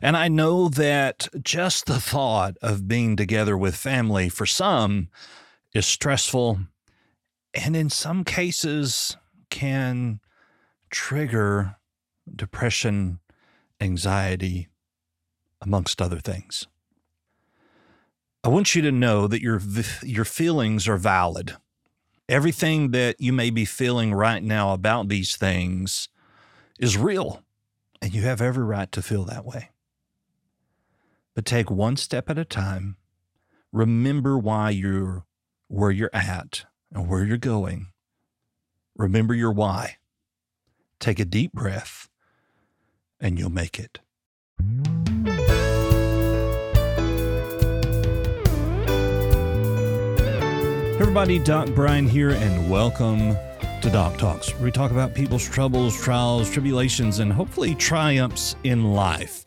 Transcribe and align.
And 0.00 0.16
I 0.16 0.28
know 0.28 0.68
that 0.68 1.28
just 1.42 1.86
the 1.86 2.00
thought 2.00 2.56
of 2.62 2.88
being 2.88 3.16
together 3.16 3.56
with 3.56 3.76
family 3.76 4.28
for 4.28 4.46
some 4.46 5.08
is 5.72 5.86
stressful 5.86 6.60
and 7.54 7.74
in 7.74 7.88
some 7.90 8.22
cases 8.22 9.16
can 9.50 10.20
trigger 10.90 11.76
depression, 12.34 13.20
anxiety, 13.80 14.68
amongst 15.60 16.02
other 16.02 16.18
things. 16.18 16.66
I 18.44 18.48
want 18.48 18.74
you 18.74 18.82
to 18.82 18.92
know 18.92 19.26
that 19.26 19.42
your 19.42 19.60
your 20.02 20.24
feelings 20.24 20.86
are 20.86 20.98
valid. 20.98 21.56
Everything 22.28 22.90
that 22.90 23.16
you 23.20 23.32
may 23.32 23.50
be 23.50 23.64
feeling 23.64 24.12
right 24.12 24.42
now 24.42 24.72
about 24.72 25.08
these 25.08 25.36
things 25.36 26.08
is 26.78 26.96
real. 26.96 27.42
And 28.02 28.14
you 28.14 28.22
have 28.22 28.40
every 28.40 28.64
right 28.64 28.90
to 28.92 29.02
feel 29.02 29.24
that 29.24 29.44
way. 29.44 29.70
But 31.34 31.44
take 31.44 31.70
one 31.70 31.96
step 31.96 32.30
at 32.30 32.38
a 32.38 32.44
time. 32.44 32.96
Remember 33.72 34.38
why 34.38 34.70
you're 34.70 35.24
where 35.68 35.90
you're 35.90 36.10
at 36.12 36.64
and 36.92 37.08
where 37.08 37.24
you're 37.24 37.36
going. 37.36 37.88
Remember 38.96 39.34
your 39.34 39.52
why. 39.52 39.96
Take 40.98 41.18
a 41.18 41.24
deep 41.24 41.52
breath 41.52 42.08
and 43.20 43.38
you'll 43.38 43.50
make 43.50 43.78
it. 43.78 44.00
Everybody, 50.98 51.38
Doc 51.38 51.68
Brian 51.74 52.08
here, 52.08 52.30
and 52.30 52.70
welcome 52.70 53.36
to 53.86 53.92
Doc 53.92 54.18
Talks, 54.18 54.52
where 54.54 54.64
we 54.64 54.72
talk 54.72 54.90
about 54.90 55.14
people's 55.14 55.48
troubles, 55.48 55.96
trials, 55.96 56.50
tribulations, 56.50 57.20
and 57.20 57.32
hopefully 57.32 57.72
triumphs 57.76 58.56
in 58.64 58.82
life. 58.82 59.46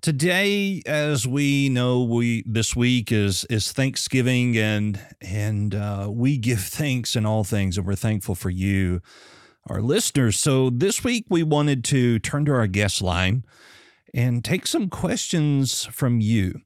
Today, 0.00 0.82
as 0.84 1.28
we 1.28 1.68
know, 1.68 2.02
we 2.02 2.42
this 2.44 2.74
week 2.74 3.12
is 3.12 3.44
is 3.44 3.70
Thanksgiving, 3.70 4.56
and 4.58 5.00
and 5.20 5.76
uh, 5.76 6.08
we 6.10 6.38
give 6.38 6.58
thanks 6.58 7.14
in 7.14 7.24
all 7.24 7.44
things, 7.44 7.78
and 7.78 7.86
we're 7.86 7.94
thankful 7.94 8.34
for 8.34 8.50
you, 8.50 9.00
our 9.68 9.80
listeners. 9.80 10.40
So 10.40 10.70
this 10.70 11.04
week, 11.04 11.26
we 11.28 11.44
wanted 11.44 11.84
to 11.84 12.18
turn 12.18 12.46
to 12.46 12.52
our 12.52 12.66
guest 12.66 13.00
line 13.00 13.44
and 14.12 14.44
take 14.44 14.66
some 14.66 14.88
questions 14.88 15.84
from 15.84 16.20
you. 16.20 16.62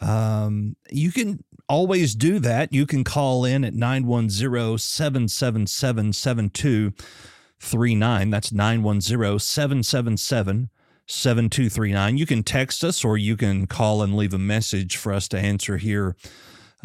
Um, 0.00 0.76
you 0.90 1.12
can 1.12 1.44
always 1.74 2.14
do 2.14 2.38
that. 2.38 2.72
You 2.72 2.86
can 2.86 3.02
call 3.02 3.44
in 3.44 3.64
at 3.64 3.74
910 3.74 4.78
777 4.78 6.12
7239. 6.12 8.30
That's 8.30 8.52
910 8.52 9.40
777 9.40 10.70
7239. 11.06 12.16
You 12.16 12.26
can 12.26 12.44
text 12.44 12.84
us 12.84 13.04
or 13.04 13.18
you 13.18 13.36
can 13.36 13.66
call 13.66 14.02
and 14.02 14.16
leave 14.16 14.32
a 14.32 14.38
message 14.38 14.96
for 14.96 15.12
us 15.12 15.26
to 15.28 15.38
answer 15.38 15.76
here 15.76 16.16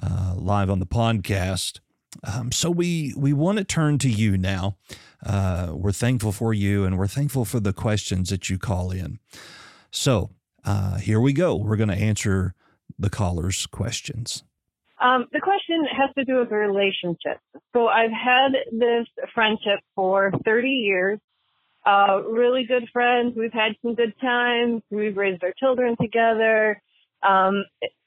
uh, 0.02 0.34
live 0.36 0.72
on 0.72 0.80
the 0.80 0.88
podcast. 0.88 1.80
Um, 2.24 2.52
so 2.52 2.72
we 2.72 3.14
we 3.16 3.32
want 3.32 3.60
to 3.60 3.64
turn 3.64 4.00
to 4.00 4.10
you 4.10 4.40
now. 4.40 4.78
Uh, 5.24 5.74
we're 5.76 5.92
thankful 5.92 6.32
for 6.32 6.52
you 6.52 6.84
and 6.84 6.98
we're 6.98 7.06
thankful 7.06 7.46
for 7.46 7.60
the 7.60 7.74
questions 7.74 8.32
that 8.32 8.50
you 8.50 8.58
call 8.58 8.90
in. 8.90 9.20
So 9.92 10.32
uh, 10.66 10.98
here 10.98 11.20
we 11.20 11.34
go. 11.34 11.56
We're 11.56 11.76
going 11.76 11.90
to 11.90 11.96
answer 11.96 12.56
the 12.98 13.12
caller's 13.12 13.68
questions. 13.68 14.44
Um, 15.02 15.28
the 15.32 15.40
question 15.40 15.86
has 15.98 16.14
to 16.16 16.26
do 16.26 16.40
with 16.40 16.52
relationships. 16.52 17.42
So 17.74 17.88
I've 17.88 18.12
had 18.12 18.52
this 18.72 19.08
friendship 19.34 19.80
for 19.96 20.32
30 20.44 20.68
years. 20.68 21.20
Uh, 21.86 22.22
really 22.28 22.66
good 22.68 22.84
friends. 22.92 23.34
We've 23.38 23.54
had 23.54 23.74
some 23.82 23.96
good 23.96 24.14
times. 24.20 24.82
We've 24.92 25.16
raised 25.16 25.44
our 25.44 25.54
children 25.58 25.96
together. 26.00 26.82
Um, 27.24 27.64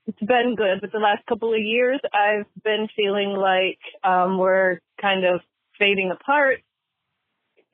it's 0.07 0.19
been 0.21 0.55
good, 0.57 0.81
but 0.81 0.93
the 0.93 0.99
last 0.99 1.25
couple 1.27 1.55
of 1.55 1.61
years 1.61 2.01
I've 2.13 2.47
been 2.63 2.89
feeling 2.95 3.31
like 3.31 3.79
um, 4.05 4.39
we're 4.39 4.81
kind 5.01 5.25
of 5.25 5.41
fading 5.79 6.13
apart. 6.13 6.59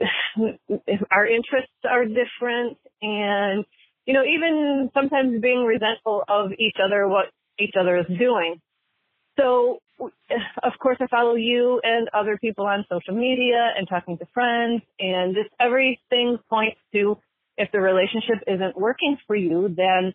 our 1.11 1.27
interests 1.27 1.73
are 1.89 2.05
different, 2.05 2.79
and 3.03 3.65
you 4.06 4.15
know, 4.15 4.23
even 4.23 4.91
sometimes 4.95 5.41
being 5.41 5.65
resentful 5.65 6.23
of 6.29 6.53
each 6.59 6.77
other, 6.85 7.09
what 7.09 7.27
each 7.59 7.75
other 7.79 7.99
is 7.99 8.06
doing. 8.06 8.61
So, 9.38 9.78
of 10.00 10.72
course, 10.81 10.99
I 11.00 11.06
follow 11.06 11.34
you 11.34 11.81
and 11.82 12.09
other 12.12 12.37
people 12.38 12.66
on 12.66 12.84
social 12.91 13.15
media 13.15 13.72
and 13.76 13.88
talking 13.88 14.19
to 14.19 14.26
friends, 14.34 14.82
and 14.99 15.34
just 15.34 15.50
everything 15.60 16.38
points 16.50 16.78
to 16.93 17.16
if 17.56 17.71
the 17.72 17.81
relationship 17.81 18.44
isn't 18.47 18.78
working 18.78 19.16
for 19.26 19.34
you, 19.34 19.75
then 19.76 20.15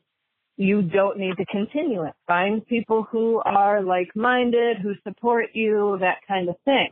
you 0.55 0.81
don't 0.81 1.17
need 1.17 1.35
to 1.37 1.45
continue 1.45 2.03
it. 2.03 2.13
Find 2.27 2.65
people 2.65 3.05
who 3.11 3.41
are 3.43 3.83
like-minded, 3.83 4.77
who 4.81 4.93
support 5.03 5.47
you, 5.53 5.97
that 5.99 6.19
kind 6.27 6.47
of 6.47 6.55
thing. 6.63 6.89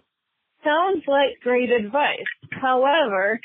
Sounds 0.64 1.04
like 1.08 1.40
great 1.42 1.70
advice. 1.72 2.26
However, 2.52 3.40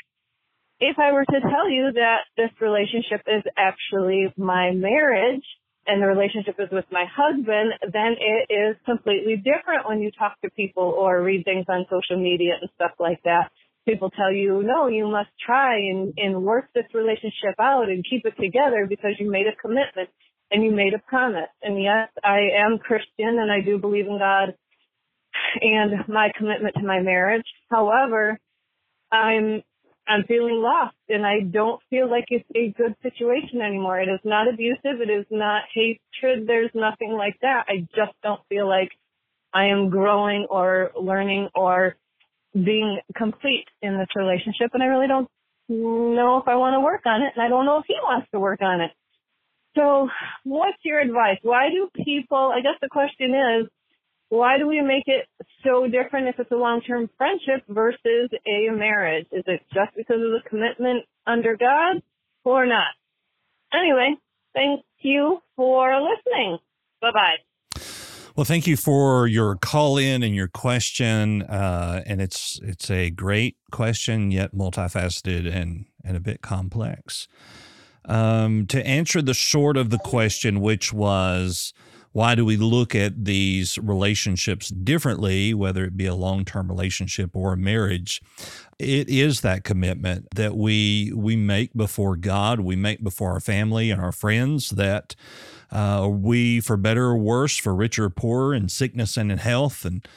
if 0.79 0.97
I 0.99 1.11
were 1.11 1.25
to 1.25 1.39
tell 1.39 1.69
you 1.69 1.91
that 1.93 2.19
this 2.35 2.49
relationship 2.61 3.21
is 3.25 3.43
actually 3.57 4.33
my 4.37 4.71
marriage, 4.71 5.43
and 5.87 6.01
the 6.01 6.07
relationship 6.07 6.55
is 6.59 6.69
with 6.71 6.85
my 6.91 7.05
husband, 7.09 7.73
then 7.81 8.15
it 8.19 8.53
is 8.53 8.75
completely 8.85 9.37
different 9.37 9.87
when 9.87 10.01
you 10.01 10.11
talk 10.11 10.39
to 10.41 10.49
people 10.51 10.83
or 10.83 11.23
read 11.23 11.45
things 11.45 11.65
on 11.69 11.85
social 11.89 12.21
media 12.21 12.53
and 12.59 12.69
stuff 12.75 12.91
like 12.99 13.21
that. 13.23 13.49
People 13.87 14.09
tell 14.09 14.31
you, 14.31 14.61
no, 14.63 14.87
you 14.87 15.07
must 15.07 15.29
try 15.43 15.75
and, 15.77 16.13
and 16.17 16.43
work 16.43 16.65
this 16.75 16.85
relationship 16.93 17.55
out 17.59 17.87
and 17.89 18.03
keep 18.07 18.25
it 18.25 18.35
together 18.39 18.85
because 18.87 19.11
you 19.17 19.31
made 19.31 19.47
a 19.47 19.55
commitment 19.55 20.09
and 20.51 20.61
you 20.61 20.71
made 20.71 20.93
a 20.93 20.99
promise. 20.99 21.49
And 21.61 21.81
yes, 21.81 22.09
I 22.21 22.49
am 22.59 22.79
Christian 22.79 23.39
and 23.39 23.49
I 23.49 23.61
do 23.61 23.77
believe 23.77 24.07
in 24.07 24.19
God 24.19 24.55
and 25.61 26.07
my 26.09 26.31
commitment 26.37 26.75
to 26.75 26.85
my 26.85 26.99
marriage. 26.99 27.45
However, 27.71 28.37
I'm 29.11 29.63
I'm 30.07 30.23
feeling 30.23 30.55
lost 30.55 30.95
and 31.09 31.25
I 31.25 31.41
don't 31.41 31.81
feel 31.89 32.09
like 32.09 32.25
it's 32.29 32.47
a 32.55 32.73
good 32.77 32.95
situation 33.03 33.61
anymore. 33.61 33.99
It 33.99 34.09
is 34.09 34.19
not 34.23 34.47
abusive. 34.47 35.01
It 35.01 35.09
is 35.09 35.25
not 35.29 35.63
hatred. 35.73 36.47
There's 36.47 36.71
nothing 36.73 37.11
like 37.11 37.37
that. 37.41 37.65
I 37.67 37.87
just 37.95 38.13
don't 38.23 38.41
feel 38.49 38.67
like 38.67 38.89
I 39.53 39.65
am 39.65 39.89
growing 39.89 40.47
or 40.49 40.91
learning 40.99 41.49
or 41.55 41.95
being 42.53 42.99
complete 43.15 43.65
in 43.81 43.97
this 43.97 44.07
relationship. 44.15 44.71
And 44.73 44.81
I 44.81 44.87
really 44.87 45.07
don't 45.07 45.29
know 45.69 46.37
if 46.37 46.47
I 46.47 46.55
want 46.55 46.75
to 46.75 46.79
work 46.79 47.01
on 47.05 47.21
it. 47.21 47.33
And 47.35 47.43
I 47.43 47.49
don't 47.49 47.65
know 47.65 47.79
if 47.79 47.85
he 47.87 47.95
wants 48.01 48.27
to 48.31 48.39
work 48.39 48.61
on 48.61 48.81
it. 48.81 48.91
So 49.75 50.09
what's 50.43 50.77
your 50.83 50.99
advice? 50.99 51.37
Why 51.43 51.69
do 51.69 51.89
people, 52.03 52.51
I 52.55 52.61
guess 52.61 52.79
the 52.81 52.89
question 52.89 53.35
is, 53.35 53.67
why 54.29 54.57
do 54.57 54.67
we 54.67 54.81
make 54.81 55.07
it 55.07 55.27
so 55.63 55.87
different 55.87 56.27
if 56.27 56.39
it's 56.39 56.51
a 56.51 56.55
long-term 56.55 57.09
friendship 57.17 57.63
versus 57.69 58.29
a 58.45 58.69
marriage? 58.71 59.27
Is 59.31 59.43
it 59.47 59.61
just 59.73 59.95
because 59.95 60.17
of 60.17 60.31
the 60.31 60.41
commitment 60.49 61.05
under 61.25 61.55
God 61.55 62.01
or 62.43 62.65
not? 62.65 62.87
Anyway, 63.73 64.15
thank 64.53 64.83
you 64.99 65.39
for 65.55 65.93
listening. 66.01 66.57
Bye 67.01 67.11
bye. 67.13 67.81
Well, 68.35 68.45
thank 68.45 68.67
you 68.67 68.77
for 68.77 69.25
your 69.25 69.55
call 69.55 69.97
in 69.97 70.21
and 70.21 70.35
your 70.35 70.47
question. 70.47 71.41
Uh, 71.41 72.03
and 72.05 72.21
it's 72.21 72.59
it's 72.61 72.91
a 72.91 73.09
great 73.09 73.57
question, 73.71 74.29
yet 74.29 74.53
multifaceted 74.53 75.51
and 75.51 75.85
and 76.03 76.15
a 76.15 76.19
bit 76.19 76.41
complex. 76.41 77.27
Um, 78.05 78.67
to 78.67 78.85
answer 78.85 79.21
the 79.21 79.33
short 79.33 79.75
of 79.75 79.89
the 79.89 79.97
question, 79.97 80.61
which 80.61 80.93
was 80.93 81.73
why 82.17 82.33
do 82.33 82.43
we 82.43 82.57
look 82.57 82.95
at 82.95 83.25
these 83.25 83.77
relationships 83.77 84.69
differently, 84.69 85.53
whether 85.53 85.85
it 85.85 85.95
be 85.95 86.07
a 86.07 86.15
long 86.15 86.43
term 86.45 86.67
relationship 86.67 87.35
or 87.35 87.53
a 87.53 87.57
marriage? 87.57 88.23
It 88.79 89.07
is 89.07 89.41
that 89.41 89.63
commitment 89.63 90.25
that 90.33 90.57
we 90.57 91.13
we 91.15 91.35
make 91.35 91.75
before 91.75 92.15
God, 92.15 92.59
we 92.59 92.75
make 92.75 93.03
before 93.03 93.33
our 93.33 93.39
family 93.39 93.91
and 93.91 94.01
our 94.01 94.11
friends 94.11 94.71
that 94.71 95.15
uh, 95.71 96.09
we, 96.11 96.59
for 96.59 96.75
better 96.75 97.05
or 97.05 97.19
worse, 97.19 97.55
for 97.55 97.75
richer 97.75 98.05
or 98.05 98.09
poorer, 98.09 98.51
in 98.51 98.67
sickness 98.67 99.15
and 99.15 99.31
in 99.31 99.37
health, 99.37 99.85
and 99.85 100.07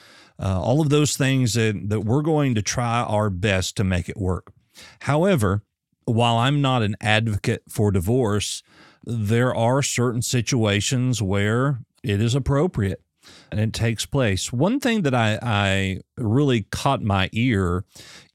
uh, 0.43 0.59
all 0.59 0.81
of 0.81 0.89
those 0.89 1.19
things 1.19 1.53
that, 1.53 1.91
that 1.91 2.01
we're 2.01 2.23
going 2.23 2.55
to 2.55 2.63
try 2.63 3.03
our 3.03 3.29
best 3.29 3.77
to 3.77 3.85
make 3.85 4.09
it 4.09 4.17
work. 4.17 4.55
However, 5.01 5.65
while 6.07 6.39
I'm 6.39 6.63
not 6.63 6.83
an 6.83 6.97
advocate 6.99 7.65
for 7.69 7.91
divorce, 7.91 8.63
there 9.05 9.55
are 9.55 9.83
certain 9.83 10.23
situations 10.23 11.23
where 11.23 11.81
it 12.03 12.21
is 12.21 12.35
appropriate 12.35 13.03
and 13.51 13.61
it 13.61 13.73
takes 13.73 14.07
place. 14.07 14.53
One 14.53 14.81
thing 14.81 15.03
that 15.03 15.15
I, 15.15 15.39
I 15.43 16.01
really 16.17 16.63
caught 16.71 17.03
my 17.03 17.29
ear 17.33 17.85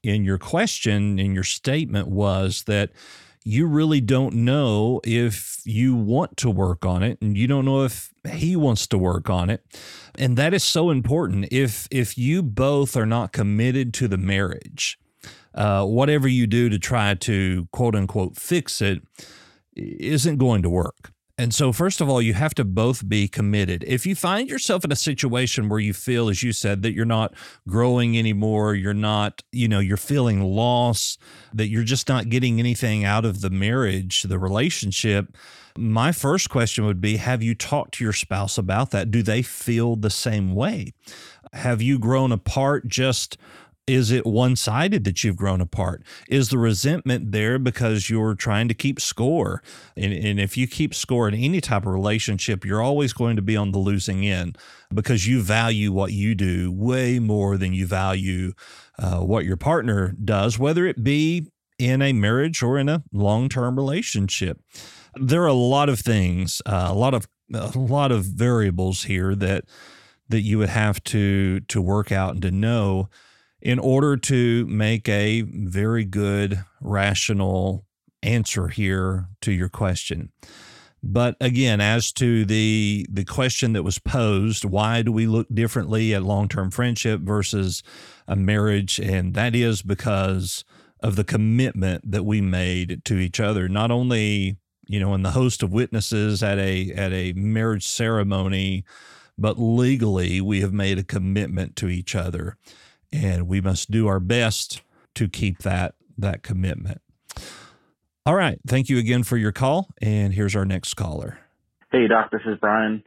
in 0.02 0.24
your 0.24 0.38
question, 0.38 1.18
in 1.18 1.34
your 1.34 1.44
statement, 1.44 2.08
was 2.08 2.64
that 2.64 2.90
you 3.44 3.66
really 3.66 4.00
don't 4.00 4.34
know 4.34 5.00
if 5.04 5.60
you 5.64 5.94
want 5.94 6.36
to 6.38 6.50
work 6.50 6.84
on 6.84 7.02
it 7.02 7.18
and 7.20 7.36
you 7.36 7.46
don't 7.46 7.64
know 7.64 7.84
if 7.84 8.12
he 8.28 8.56
wants 8.56 8.86
to 8.88 8.98
work 8.98 9.30
on 9.30 9.50
it. 9.50 9.64
And 10.16 10.36
that 10.36 10.54
is 10.54 10.64
so 10.64 10.90
important. 10.90 11.48
If 11.52 11.86
if 11.90 12.18
you 12.18 12.42
both 12.42 12.96
are 12.96 13.06
not 13.06 13.32
committed 13.32 13.94
to 13.94 14.08
the 14.08 14.18
marriage 14.18 14.98
uh, 15.56 15.84
whatever 15.84 16.28
you 16.28 16.46
do 16.46 16.68
to 16.68 16.78
try 16.78 17.14
to 17.14 17.66
quote 17.72 17.94
unquote 17.94 18.36
fix 18.36 18.80
it 18.82 19.02
isn't 19.74 20.36
going 20.36 20.62
to 20.62 20.70
work 20.70 21.12
and 21.38 21.52
so, 21.52 21.72
first 21.72 22.00
of 22.00 22.08
all, 22.08 22.22
you 22.22 22.32
have 22.34 22.54
to 22.54 22.64
both 22.64 23.08
be 23.08 23.28
committed. 23.28 23.84
If 23.86 24.06
you 24.06 24.14
find 24.14 24.48
yourself 24.48 24.84
in 24.84 24.92
a 24.92 24.96
situation 24.96 25.68
where 25.68 25.80
you 25.80 25.92
feel, 25.92 26.28
as 26.30 26.42
you 26.42 26.52
said, 26.52 26.82
that 26.82 26.92
you're 26.92 27.04
not 27.04 27.34
growing 27.68 28.18
anymore, 28.18 28.74
you're 28.74 28.94
not, 28.94 29.42
you 29.52 29.68
know, 29.68 29.80
you're 29.80 29.98
feeling 29.98 30.42
loss, 30.42 31.18
that 31.52 31.68
you're 31.68 31.84
just 31.84 32.08
not 32.08 32.30
getting 32.30 32.58
anything 32.58 33.04
out 33.04 33.26
of 33.26 33.42
the 33.42 33.50
marriage, 33.50 34.22
the 34.22 34.38
relationship, 34.38 35.36
my 35.78 36.12
first 36.12 36.50
question 36.50 36.84
would 36.86 37.00
be 37.00 37.16
Have 37.16 37.42
you 37.42 37.54
talked 37.54 37.94
to 37.94 38.04
your 38.04 38.12
spouse 38.12 38.58
about 38.58 38.90
that? 38.90 39.10
Do 39.10 39.22
they 39.22 39.42
feel 39.42 39.96
the 39.96 40.10
same 40.10 40.54
way? 40.54 40.94
Have 41.52 41.80
you 41.80 41.98
grown 41.98 42.32
apart 42.32 42.86
just 42.86 43.36
is 43.86 44.10
it 44.10 44.26
one 44.26 44.56
sided 44.56 45.04
that 45.04 45.22
you've 45.22 45.36
grown 45.36 45.60
apart? 45.60 46.02
Is 46.28 46.48
the 46.48 46.58
resentment 46.58 47.30
there 47.30 47.58
because 47.58 48.10
you're 48.10 48.34
trying 48.34 48.66
to 48.68 48.74
keep 48.74 49.00
score? 49.00 49.62
And, 49.96 50.12
and, 50.12 50.40
if 50.40 50.56
you 50.56 50.66
keep 50.66 50.94
score 50.94 51.28
in 51.28 51.34
any 51.34 51.60
type 51.60 51.86
of 51.86 51.92
relationship, 51.92 52.64
you're 52.64 52.82
always 52.82 53.12
going 53.12 53.36
to 53.36 53.42
be 53.42 53.56
on 53.56 53.70
the 53.70 53.78
losing 53.78 54.26
end 54.26 54.58
because 54.92 55.26
you 55.26 55.40
value 55.40 55.92
what 55.92 56.12
you 56.12 56.34
do 56.34 56.72
way 56.72 57.18
more 57.18 57.56
than 57.56 57.72
you 57.72 57.86
value 57.86 58.52
uh, 58.98 59.18
what 59.18 59.44
your 59.44 59.56
partner 59.56 60.14
does, 60.22 60.58
whether 60.58 60.86
it 60.86 61.04
be 61.04 61.50
in 61.78 62.02
a 62.02 62.12
marriage 62.12 62.62
or 62.62 62.78
in 62.78 62.88
a 62.88 63.04
long 63.12 63.48
term 63.48 63.76
relationship. 63.76 64.60
There 65.14 65.42
are 65.42 65.46
a 65.46 65.52
lot 65.52 65.88
of 65.88 66.00
things, 66.00 66.60
uh, 66.66 66.88
a 66.90 66.94
lot 66.94 67.14
of 67.14 67.28
a 67.54 67.78
lot 67.78 68.10
of 68.10 68.24
variables 68.24 69.04
here 69.04 69.34
that 69.36 69.64
that 70.28 70.40
you 70.40 70.58
would 70.58 70.68
have 70.68 71.02
to 71.04 71.60
to 71.60 71.80
work 71.80 72.10
out 72.10 72.34
and 72.34 72.42
to 72.42 72.50
know 72.50 73.08
in 73.60 73.78
order 73.78 74.16
to 74.16 74.66
make 74.66 75.08
a 75.08 75.42
very 75.42 76.04
good, 76.04 76.64
rational 76.80 77.84
answer 78.22 78.68
here 78.68 79.28
to 79.40 79.52
your 79.52 79.68
question. 79.68 80.30
But 81.02 81.36
again, 81.40 81.80
as 81.80 82.12
to 82.14 82.44
the 82.44 83.06
the 83.08 83.24
question 83.24 83.74
that 83.74 83.84
was 83.84 83.98
posed, 83.98 84.64
why 84.64 85.02
do 85.02 85.12
we 85.12 85.26
look 85.26 85.46
differently 85.52 86.14
at 86.14 86.22
long-term 86.22 86.70
friendship 86.70 87.20
versus 87.20 87.82
a 88.26 88.34
marriage? 88.34 88.98
And 88.98 89.34
that 89.34 89.54
is 89.54 89.82
because 89.82 90.64
of 91.00 91.14
the 91.14 91.24
commitment 91.24 92.10
that 92.10 92.24
we 92.24 92.40
made 92.40 93.04
to 93.04 93.18
each 93.18 93.38
other. 93.38 93.68
Not 93.68 93.90
only, 93.90 94.56
you 94.88 94.98
know, 94.98 95.14
in 95.14 95.22
the 95.22 95.30
host 95.30 95.62
of 95.62 95.72
witnesses 95.72 96.42
at 96.42 96.58
a 96.58 96.90
at 96.92 97.12
a 97.12 97.32
marriage 97.34 97.86
ceremony, 97.86 98.84
but 99.38 99.60
legally 99.60 100.40
we 100.40 100.60
have 100.62 100.72
made 100.72 100.98
a 100.98 101.04
commitment 101.04 101.76
to 101.76 101.88
each 101.88 102.16
other 102.16 102.56
and 103.22 103.48
we 103.48 103.60
must 103.60 103.90
do 103.90 104.06
our 104.06 104.20
best 104.20 104.82
to 105.14 105.28
keep 105.28 105.58
that 105.60 105.94
that 106.18 106.42
commitment. 106.42 107.00
All 108.24 108.34
right, 108.34 108.58
thank 108.66 108.88
you 108.88 108.98
again 108.98 109.22
for 109.22 109.36
your 109.36 109.52
call, 109.52 109.88
and 110.02 110.34
here's 110.34 110.56
our 110.56 110.64
next 110.64 110.94
caller. 110.94 111.38
Hey, 111.92 112.08
Doc, 112.08 112.30
this 112.32 112.40
is 112.46 112.58
Brian. 112.60 113.02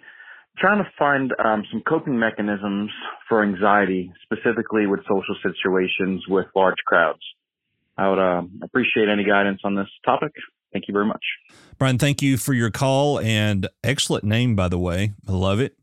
trying 0.58 0.84
to 0.84 0.90
find 0.98 1.34
um, 1.44 1.64
some 1.72 1.82
coping 1.88 2.18
mechanisms 2.18 2.92
for 3.28 3.44
anxiety, 3.44 4.12
specifically 4.24 4.88
with 4.88 5.02
social 5.02 5.36
situations 5.44 6.24
with 6.28 6.46
large 6.56 6.78
crowds. 6.86 7.20
I 7.98 8.10
would 8.10 8.20
uh, 8.20 8.44
appreciate 8.64 9.10
any 9.10 9.26
guidance 9.26 9.60
on 9.64 9.76
this 9.76 9.88
topic. 10.06 10.32
Thank 10.72 10.88
you 10.88 10.94
very 10.94 11.06
much. 11.06 11.24
Brian, 11.78 11.98
thank 11.98 12.22
you 12.22 12.38
for 12.38 12.54
your 12.54 12.70
call 12.70 13.20
and 13.20 13.68
excellent 13.84 14.24
name, 14.24 14.56
by 14.56 14.68
the 14.68 14.80
way. 14.80 15.14
I 15.28 15.32
love 15.32 15.60
it. 15.60 15.76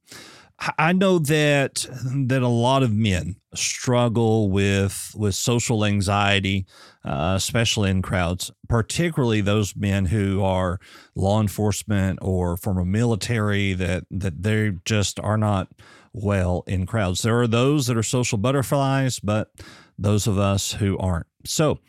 I 0.78 0.92
know 0.92 1.18
that 1.18 1.86
that 2.28 2.42
a 2.42 2.48
lot 2.48 2.82
of 2.82 2.92
men 2.92 3.36
struggle 3.54 4.50
with 4.50 5.12
with 5.14 5.34
social 5.34 5.84
anxiety, 5.84 6.66
uh, 7.04 7.34
especially 7.36 7.90
in 7.90 8.00
crowds. 8.00 8.50
Particularly 8.68 9.42
those 9.42 9.76
men 9.76 10.06
who 10.06 10.42
are 10.42 10.80
law 11.14 11.40
enforcement 11.40 12.20
or 12.22 12.56
from 12.56 12.78
a 12.78 12.84
military 12.84 13.74
that 13.74 14.04
that 14.10 14.42
they 14.42 14.72
just 14.84 15.20
are 15.20 15.36
not 15.36 15.68
well 16.12 16.64
in 16.66 16.86
crowds. 16.86 17.22
There 17.22 17.38
are 17.40 17.46
those 17.46 17.86
that 17.86 17.96
are 17.96 18.02
social 18.02 18.38
butterflies, 18.38 19.20
but 19.20 19.50
those 19.98 20.26
of 20.26 20.38
us 20.38 20.72
who 20.72 20.96
aren't. 20.98 21.26
So, 21.44 21.80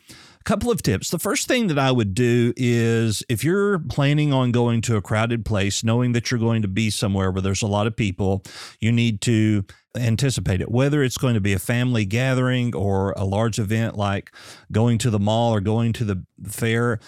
couple 0.48 0.70
of 0.70 0.80
tips. 0.80 1.10
The 1.10 1.18
first 1.18 1.46
thing 1.46 1.66
that 1.66 1.78
I 1.78 1.92
would 1.92 2.14
do 2.14 2.54
is 2.56 3.22
if 3.28 3.44
you're 3.44 3.78
planning 3.78 4.32
on 4.32 4.50
going 4.50 4.80
to 4.80 4.96
a 4.96 5.02
crowded 5.02 5.44
place, 5.44 5.84
knowing 5.84 6.12
that 6.12 6.30
you're 6.30 6.40
going 6.40 6.62
to 6.62 6.68
be 6.68 6.88
somewhere 6.88 7.30
where 7.30 7.42
there's 7.42 7.60
a 7.60 7.66
lot 7.66 7.86
of 7.86 7.94
people, 7.94 8.42
you 8.80 8.90
need 8.90 9.20
to 9.22 9.66
anticipate 9.94 10.62
it. 10.62 10.70
Whether 10.70 11.02
it's 11.02 11.18
going 11.18 11.34
to 11.34 11.40
be 11.42 11.52
a 11.52 11.58
family 11.58 12.06
gathering 12.06 12.74
or 12.74 13.12
a 13.18 13.26
large 13.26 13.58
event 13.58 13.98
like 13.98 14.32
going 14.72 14.96
to 14.98 15.10
the 15.10 15.18
mall 15.18 15.52
or 15.52 15.60
going 15.60 15.92
to 15.92 16.04
the 16.06 16.24
fair, 16.46 16.98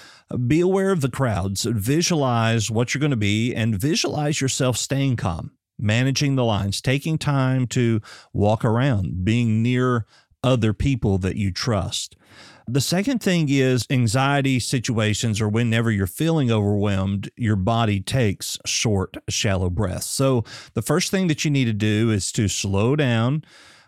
be 0.47 0.61
aware 0.61 0.91
of 0.91 1.01
the 1.01 1.11
crowds, 1.11 1.63
visualize 1.63 2.71
what 2.71 2.93
you're 2.93 3.01
going 3.01 3.11
to 3.11 3.17
be, 3.17 3.55
and 3.55 3.75
visualize 3.75 4.43
yourself 4.43 4.77
staying 4.77 5.17
calm 5.17 5.53
managing 5.83 6.37
the 6.37 6.45
lines, 6.45 6.83
taking 6.83 7.17
time 7.17 7.67
to 7.67 8.03
walk 8.35 8.67
around, 8.67 9.25
being 9.25 9.63
near 9.63 10.05
other 10.45 10.75
people 10.75 11.17
that 11.17 11.37
you 11.37 11.51
trust. 11.51 12.17
The 12.73 12.81
second 12.81 13.21
thing 13.21 13.49
is 13.49 13.85
anxiety 13.91 14.61
situations 14.61 15.41
or 15.41 15.49
whenever 15.49 15.91
you're 15.91 16.07
feeling 16.07 16.53
overwhelmed, 16.53 17.29
your 17.37 17.57
body 17.57 18.01
takes 18.01 18.59
short, 18.65 19.17
shallow 19.29 19.69
breaths. 19.69 20.07
So 20.07 20.45
the 20.75 20.83
first 20.83 21.11
thing 21.11 21.27
that 21.27 21.45
you 21.45 21.51
need 21.51 21.65
to 21.65 21.73
do 21.73 22.13
is 22.13 22.31
to 22.33 22.47
slow 22.47 22.95
down, 22.95 23.43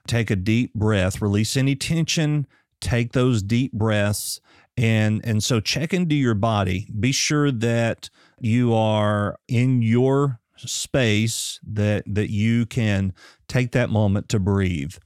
take 0.09 0.33
a 0.33 0.37
deep 0.37 0.75
breath, 0.75 1.23
release 1.23 1.57
any 1.57 1.77
tension, 1.77 2.45
take 2.81 3.13
those 3.13 3.41
deep 3.41 3.73
breaths. 3.73 4.41
And, 4.77 5.25
and 5.25 5.45
so 5.45 5.61
check 5.61 5.95
into 5.95 6.17
your 6.17 6.35
body. 6.35 6.89
Be 6.99 7.13
sure 7.13 7.53
that 7.53 8.11
you 8.41 8.75
are 8.75 9.39
in 9.47 9.83
your 9.83 10.41
space 10.57 11.61
that 11.65 12.05
that 12.07 12.31
you 12.31 12.67
can 12.67 13.13
take 13.47 13.71
that 13.73 13.91
moment 13.91 14.29
to 14.31 14.41
breathe. 14.41 14.97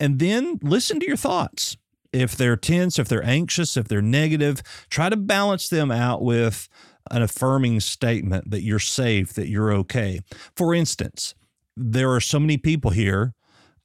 And 0.00 0.18
then 0.18 0.58
listen 0.62 0.98
to 0.98 1.06
your 1.06 1.16
thoughts 1.16 1.76
if 2.12 2.36
they're 2.36 2.56
tense, 2.56 2.98
if 2.98 3.08
they're 3.08 3.24
anxious, 3.24 3.76
if 3.76 3.88
they're 3.88 4.02
negative, 4.02 4.62
try 4.90 5.08
to 5.08 5.16
balance 5.16 5.68
them 5.68 5.90
out 5.90 6.22
with 6.22 6.68
an 7.10 7.22
affirming 7.22 7.80
statement 7.80 8.50
that 8.50 8.62
you're 8.62 8.78
safe, 8.78 9.32
that 9.34 9.48
you're 9.48 9.72
okay. 9.72 10.20
For 10.56 10.74
instance, 10.74 11.34
there 11.76 12.10
are 12.12 12.20
so 12.20 12.38
many 12.38 12.58
people 12.58 12.90
here. 12.90 13.34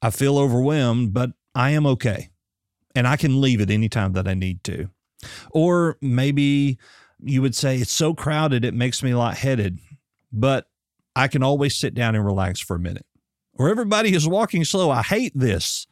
I 0.02 0.10
feel 0.10 0.38
overwhelmed, 0.38 1.12
but 1.12 1.30
I 1.54 1.70
am 1.70 1.86
okay. 1.86 2.28
And 2.94 3.06
I 3.08 3.16
can 3.16 3.40
leave 3.40 3.60
at 3.60 3.70
any 3.70 3.88
time 3.88 4.12
that 4.12 4.28
I 4.28 4.34
need 4.34 4.62
to. 4.64 4.88
Or 5.50 5.96
maybe 6.00 6.78
you 7.20 7.42
would 7.42 7.54
say, 7.54 7.78
it's 7.78 7.92
so 7.92 8.14
crowded, 8.14 8.64
it 8.64 8.74
makes 8.74 9.02
me 9.02 9.14
lightheaded, 9.14 9.80
but 10.32 10.68
I 11.16 11.26
can 11.26 11.42
always 11.42 11.74
sit 11.76 11.94
down 11.94 12.14
and 12.14 12.24
relax 12.24 12.60
for 12.60 12.76
a 12.76 12.80
minute. 12.80 13.06
Or 13.54 13.68
everybody 13.68 14.14
is 14.14 14.28
walking 14.28 14.64
slow. 14.64 14.90
I 14.90 15.02
hate 15.02 15.32
this 15.34 15.88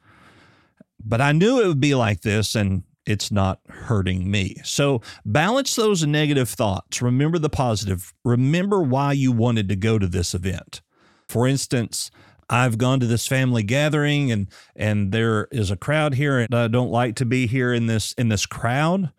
but 1.06 1.20
I 1.20 1.32
knew 1.32 1.60
it 1.60 1.68
would 1.68 1.80
be 1.80 1.94
like 1.94 2.22
this 2.22 2.54
and 2.54 2.82
it's 3.06 3.30
not 3.30 3.60
hurting 3.68 4.28
me. 4.28 4.56
So 4.64 5.00
balance 5.24 5.76
those 5.76 6.04
negative 6.04 6.48
thoughts. 6.48 7.00
Remember 7.00 7.38
the 7.38 7.48
positive. 7.48 8.12
Remember 8.24 8.82
why 8.82 9.12
you 9.12 9.30
wanted 9.30 9.68
to 9.68 9.76
go 9.76 9.98
to 9.98 10.08
this 10.08 10.34
event. 10.34 10.82
For 11.28 11.46
instance, 11.46 12.10
I've 12.50 12.78
gone 12.78 13.00
to 13.00 13.06
this 13.06 13.26
family 13.26 13.62
gathering 13.62 14.32
and 14.32 14.48
and 14.74 15.12
there 15.12 15.48
is 15.52 15.70
a 15.70 15.76
crowd 15.76 16.14
here 16.14 16.38
and 16.38 16.54
I 16.54 16.68
don't 16.68 16.90
like 16.90 17.14
to 17.16 17.24
be 17.24 17.46
here 17.46 17.72
in 17.72 17.86
this 17.86 18.12
in 18.14 18.28
this 18.28 18.46
crowd, 18.46 19.12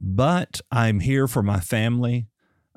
but 0.00 0.60
I'm 0.72 1.00
here 1.00 1.28
for 1.28 1.42
my 1.42 1.60
family. 1.60 2.28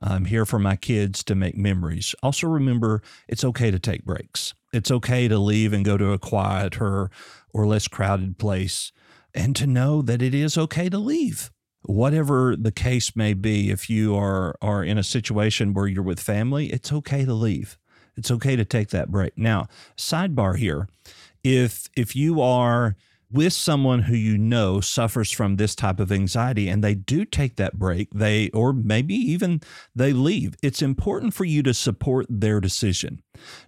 I'm 0.03 0.25
here 0.25 0.45
for 0.45 0.57
my 0.59 0.75
kids 0.75 1.23
to 1.25 1.35
make 1.35 1.55
memories. 1.55 2.15
Also 2.23 2.47
remember 2.47 3.01
it's 3.27 3.43
okay 3.43 3.71
to 3.71 3.79
take 3.79 4.03
breaks. 4.03 4.53
It's 4.73 4.89
okay 4.89 5.27
to 5.27 5.37
leave 5.37 5.73
and 5.73 5.85
go 5.85 5.97
to 5.97 6.11
a 6.11 6.19
quieter 6.19 7.11
or 7.53 7.67
less 7.67 7.87
crowded 7.87 8.37
place 8.37 8.91
and 9.33 9.55
to 9.55 9.67
know 9.67 10.01
that 10.01 10.21
it 10.21 10.33
is 10.33 10.57
okay 10.57 10.89
to 10.89 10.97
leave. 10.97 11.51
Whatever 11.83 12.55
the 12.55 12.71
case 12.71 13.15
may 13.15 13.33
be, 13.33 13.71
if 13.71 13.89
you 13.89 14.15
are, 14.15 14.55
are 14.61 14.83
in 14.83 14.97
a 14.97 15.03
situation 15.03 15.73
where 15.73 15.87
you're 15.87 16.03
with 16.03 16.19
family, 16.19 16.67
it's 16.67 16.91
okay 16.91 17.25
to 17.25 17.33
leave. 17.33 17.77
It's 18.15 18.29
okay 18.29 18.55
to 18.55 18.65
take 18.65 18.89
that 18.89 19.09
break. 19.09 19.37
Now, 19.37 19.67
sidebar 19.97 20.57
here 20.57 20.87
if 21.43 21.89
if 21.95 22.15
you 22.15 22.41
are 22.41 22.95
with 23.31 23.53
someone 23.53 24.03
who 24.03 24.15
you 24.15 24.37
know 24.37 24.81
suffers 24.81 25.31
from 25.31 25.55
this 25.55 25.73
type 25.73 26.01
of 26.01 26.11
anxiety 26.11 26.67
and 26.67 26.83
they 26.83 26.93
do 26.93 27.23
take 27.23 27.55
that 27.55 27.79
break, 27.79 28.09
they 28.13 28.49
or 28.49 28.73
maybe 28.73 29.15
even 29.15 29.61
they 29.95 30.11
leave. 30.11 30.55
It's 30.61 30.81
important 30.81 31.33
for 31.33 31.45
you 31.45 31.63
to 31.63 31.73
support 31.73 32.25
their 32.29 32.59
decision, 32.59 33.21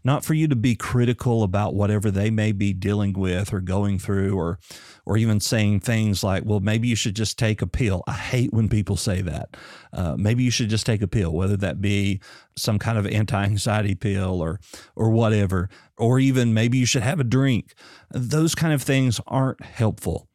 not 0.04 0.26
for 0.26 0.34
you 0.34 0.48
to 0.48 0.56
be 0.56 0.76
critical 0.76 1.44
about 1.44 1.74
whatever 1.74 2.12
they 2.12 2.30
may 2.30 2.52
be 2.52 2.74
dealing 2.74 3.14
with 3.14 3.54
or 3.54 3.60
going 3.60 4.00
through 4.00 4.38
or 4.38 4.60
or 5.06 5.18
even 5.18 5.40
saying 5.40 5.80
things 5.80 6.24
like, 6.24 6.44
well, 6.46 6.60
maybe 6.60 6.88
you 6.88 6.96
should 6.96 7.16
just 7.16 7.38
take 7.38 7.62
a 7.62 7.68
pill. 7.68 8.04
I 8.08 8.14
hate 8.14 8.54
when 8.54 8.70
people 8.70 8.96
say 8.96 9.22
that. 9.22 9.58
Uh, 9.92 10.16
maybe 10.18 10.44
you 10.44 10.52
should 10.52 10.70
just 10.70 10.86
take 10.86 11.02
a 11.02 11.08
pill, 11.08 11.34
whether 11.34 11.58
that 11.58 11.82
be 11.82 12.22
some 12.56 12.80
kind 12.80 12.98
of 12.98 13.06
anti-anxiety 13.06 13.96
pill 13.96 14.42
or 14.42 14.60
or 14.96 15.10
whatever, 15.10 15.70
or 15.98 16.20
even 16.20 16.54
maybe 16.54 16.78
you 16.78 16.86
should 16.86 17.04
have 17.04 17.20
a 17.20 17.26
drink. 17.26 17.74
Those 18.12 18.56
kind 18.56 18.74
of 18.74 18.82
things 18.82 19.20
aren't 19.28 19.64
helpful. 19.64 20.28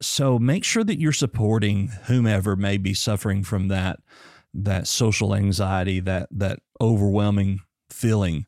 So 0.00 0.38
make 0.38 0.64
sure 0.64 0.84
that 0.84 1.00
you're 1.00 1.12
supporting 1.12 1.88
whomever 2.04 2.56
may 2.56 2.76
be 2.76 2.94
suffering 2.94 3.44
from 3.44 3.68
that 3.68 4.00
that 4.54 4.86
social 4.86 5.34
anxiety, 5.34 6.00
that 6.00 6.28
that 6.30 6.60
overwhelming 6.80 7.60
feeling, 7.90 8.46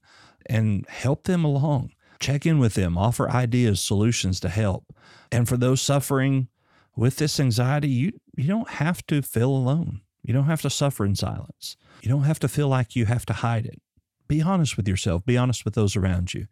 and 0.48 0.86
help 0.88 1.24
them 1.24 1.44
along. 1.44 1.92
Check 2.18 2.46
in 2.46 2.58
with 2.58 2.74
them, 2.74 2.96
offer 2.96 3.30
ideas, 3.30 3.80
solutions 3.80 4.40
to 4.40 4.48
help. 4.48 4.94
And 5.30 5.48
for 5.48 5.56
those 5.56 5.82
suffering 5.82 6.48
with 6.96 7.16
this 7.16 7.38
anxiety, 7.38 7.88
you 7.88 8.12
you 8.36 8.48
don't 8.48 8.68
have 8.68 9.06
to 9.06 9.22
feel 9.22 9.50
alone. 9.50 10.00
You 10.22 10.32
don't 10.32 10.46
have 10.46 10.62
to 10.62 10.70
suffer 10.70 11.04
in 11.04 11.14
silence. 11.14 11.76
You 12.02 12.08
don't 12.08 12.24
have 12.24 12.38
to 12.40 12.48
feel 12.48 12.68
like 12.68 12.96
you 12.96 13.06
have 13.06 13.26
to 13.26 13.32
hide 13.32 13.66
it. 13.66 13.80
Be 14.28 14.42
honest 14.42 14.76
with 14.76 14.88
yourself. 14.88 15.24
Be 15.24 15.36
honest 15.36 15.64
with 15.64 15.74
those 15.74 15.94
around 15.94 16.34
you, 16.34 16.46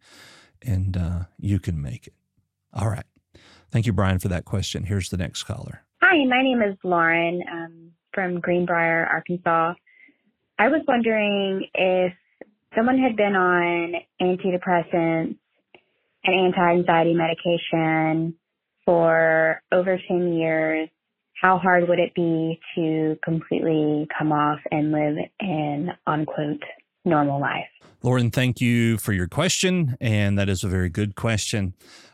and 0.61 0.95
uh, 0.95 1.19
you 1.37 1.59
can 1.59 1.81
make 1.81 2.07
it. 2.07 2.13
All 2.73 2.89
right. 2.89 3.05
Thank 3.71 3.85
you, 3.85 3.93
Brian, 3.93 4.19
for 4.19 4.29
that 4.29 4.45
question. 4.45 4.83
Here's 4.85 5.09
the 5.09 5.17
next 5.17 5.43
caller. 5.43 5.81
Hi, 6.01 6.23
my 6.25 6.41
name 6.41 6.61
is 6.61 6.77
Lauren 6.83 7.43
um, 7.51 7.91
from 8.13 8.39
Greenbrier, 8.39 9.05
Arkansas. 9.07 9.73
I 10.57 10.69
was 10.69 10.81
wondering 10.87 11.67
if 11.73 12.13
someone 12.75 12.97
had 12.97 13.15
been 13.15 13.35
on 13.35 13.93
antidepressants 14.21 15.37
and 16.23 16.55
anti-anxiety 16.55 17.13
medication 17.13 18.35
for 18.85 19.61
over 19.71 19.99
10 20.07 20.33
years, 20.33 20.89
how 21.41 21.57
hard 21.57 21.87
would 21.89 21.99
it 21.99 22.13
be 22.15 22.59
to 22.75 23.17
completely 23.23 24.07
come 24.17 24.31
off 24.31 24.59
and 24.71 24.91
live 24.91 25.17
an 25.39 25.91
unquote 26.07 26.63
normal 27.03 27.39
life? 27.39 27.65
Lauren, 28.01 28.29
thank 28.29 28.61
you 28.61 28.97
for 28.97 29.13
your 29.13 29.27
question. 29.27 29.97
And 29.99 30.37
that 30.37 30.47
is 30.47 30.63
a 30.63 30.67
very 30.67 30.89
good 30.89 31.15
question. 31.15 31.73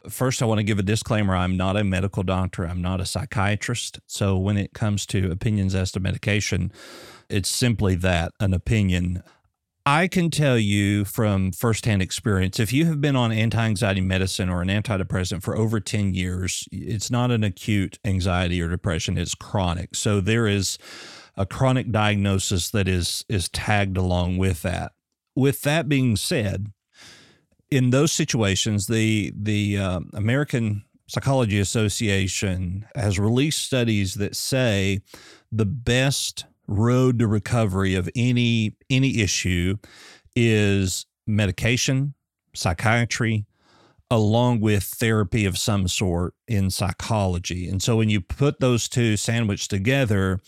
First, 0.10 0.42
I 0.42 0.46
want 0.46 0.60
to 0.60 0.64
give 0.64 0.80
a 0.80 0.84
disclaimer 0.84 1.36
I'm 1.36 1.58
not 1.58 1.76
a 1.76 1.84
medical 1.84 2.24
doctor, 2.24 2.66
I'm 2.66 2.82
not 2.82 3.02
a 3.02 3.06
psychiatrist. 3.06 4.00
So, 4.08 4.38
when 4.38 4.58
it 4.58 4.74
comes 4.74 5.06
to 5.08 5.30
opinions 5.30 5.76
as 5.76 5.92
to 5.92 6.00
medication, 6.00 6.72
it's 7.30 7.50
simply 7.50 7.96
that 7.96 8.32
an 8.40 8.54
opinion. 8.54 9.22
I 9.86 10.08
can 10.08 10.30
tell 10.30 10.60
you 10.60 11.06
from 11.06 11.52
firsthand 11.52 12.04
experience 12.04 12.60
if 12.60 12.72
you 12.72 12.86
have 12.86 13.02
been 13.02 13.16
on 13.16 13.32
anti 13.32 13.66
anxiety 13.66 14.02
medicine 14.02 14.48
or 14.50 14.62
an 14.62 14.68
antidepressant 14.68 15.42
for 15.42 15.58
over 15.58 15.80
10 15.80 16.14
years, 16.14 16.68
it's 16.72 17.10
not 17.10 17.32
an 17.32 17.44
acute 17.44 17.98
anxiety 18.06 18.62
or 18.62 18.70
depression, 18.70 19.18
it's 19.18 19.34
chronic. 19.34 19.96
So 19.96 20.22
there 20.22 20.48
is 20.48 20.78
a 21.36 21.48
chronic 21.48 21.92
diagnosis 21.92 22.70
that 22.72 22.88
is, 22.88 23.26
is 23.28 23.50
tagged 23.50 23.98
along 23.98 24.38
with 24.38 24.62
that. 24.62 24.92
With 25.36 25.62
that 25.64 25.90
being 25.90 26.16
said, 26.16 26.72
in 27.72 27.90
those 27.90 28.12
situations, 28.12 28.86
the, 28.86 29.34
the 29.36 29.78
uh, 29.78 30.02
American 30.14 30.84
Psychology 31.08 31.60
Association 31.60 32.86
has 32.96 33.18
released 33.18 33.66
studies 33.66 34.16
that 34.16 34.36
say 34.36 35.00
the 35.52 35.66
best 35.66 36.46
road 36.72 37.20
to 37.20 37.28
recovery 37.28 37.96
of 37.96 38.10
any 38.16 38.76
any 38.90 39.20
issue 39.20 39.78
is 40.36 41.06
medication, 41.28 42.14
psychiatry, 42.56 43.46
along 44.10 44.62
with 44.62 44.84
therapy 44.84 45.46
of 45.46 45.58
some 45.58 45.88
sort 45.88 46.34
in 46.48 46.70
psychology. 46.70 47.68
And 47.68 47.82
so 47.82 47.98
when 47.98 48.10
you 48.10 48.22
put 48.22 48.60
those 48.60 48.88
two 48.88 49.18
sandwiched 49.18 49.70
together, 49.70 50.40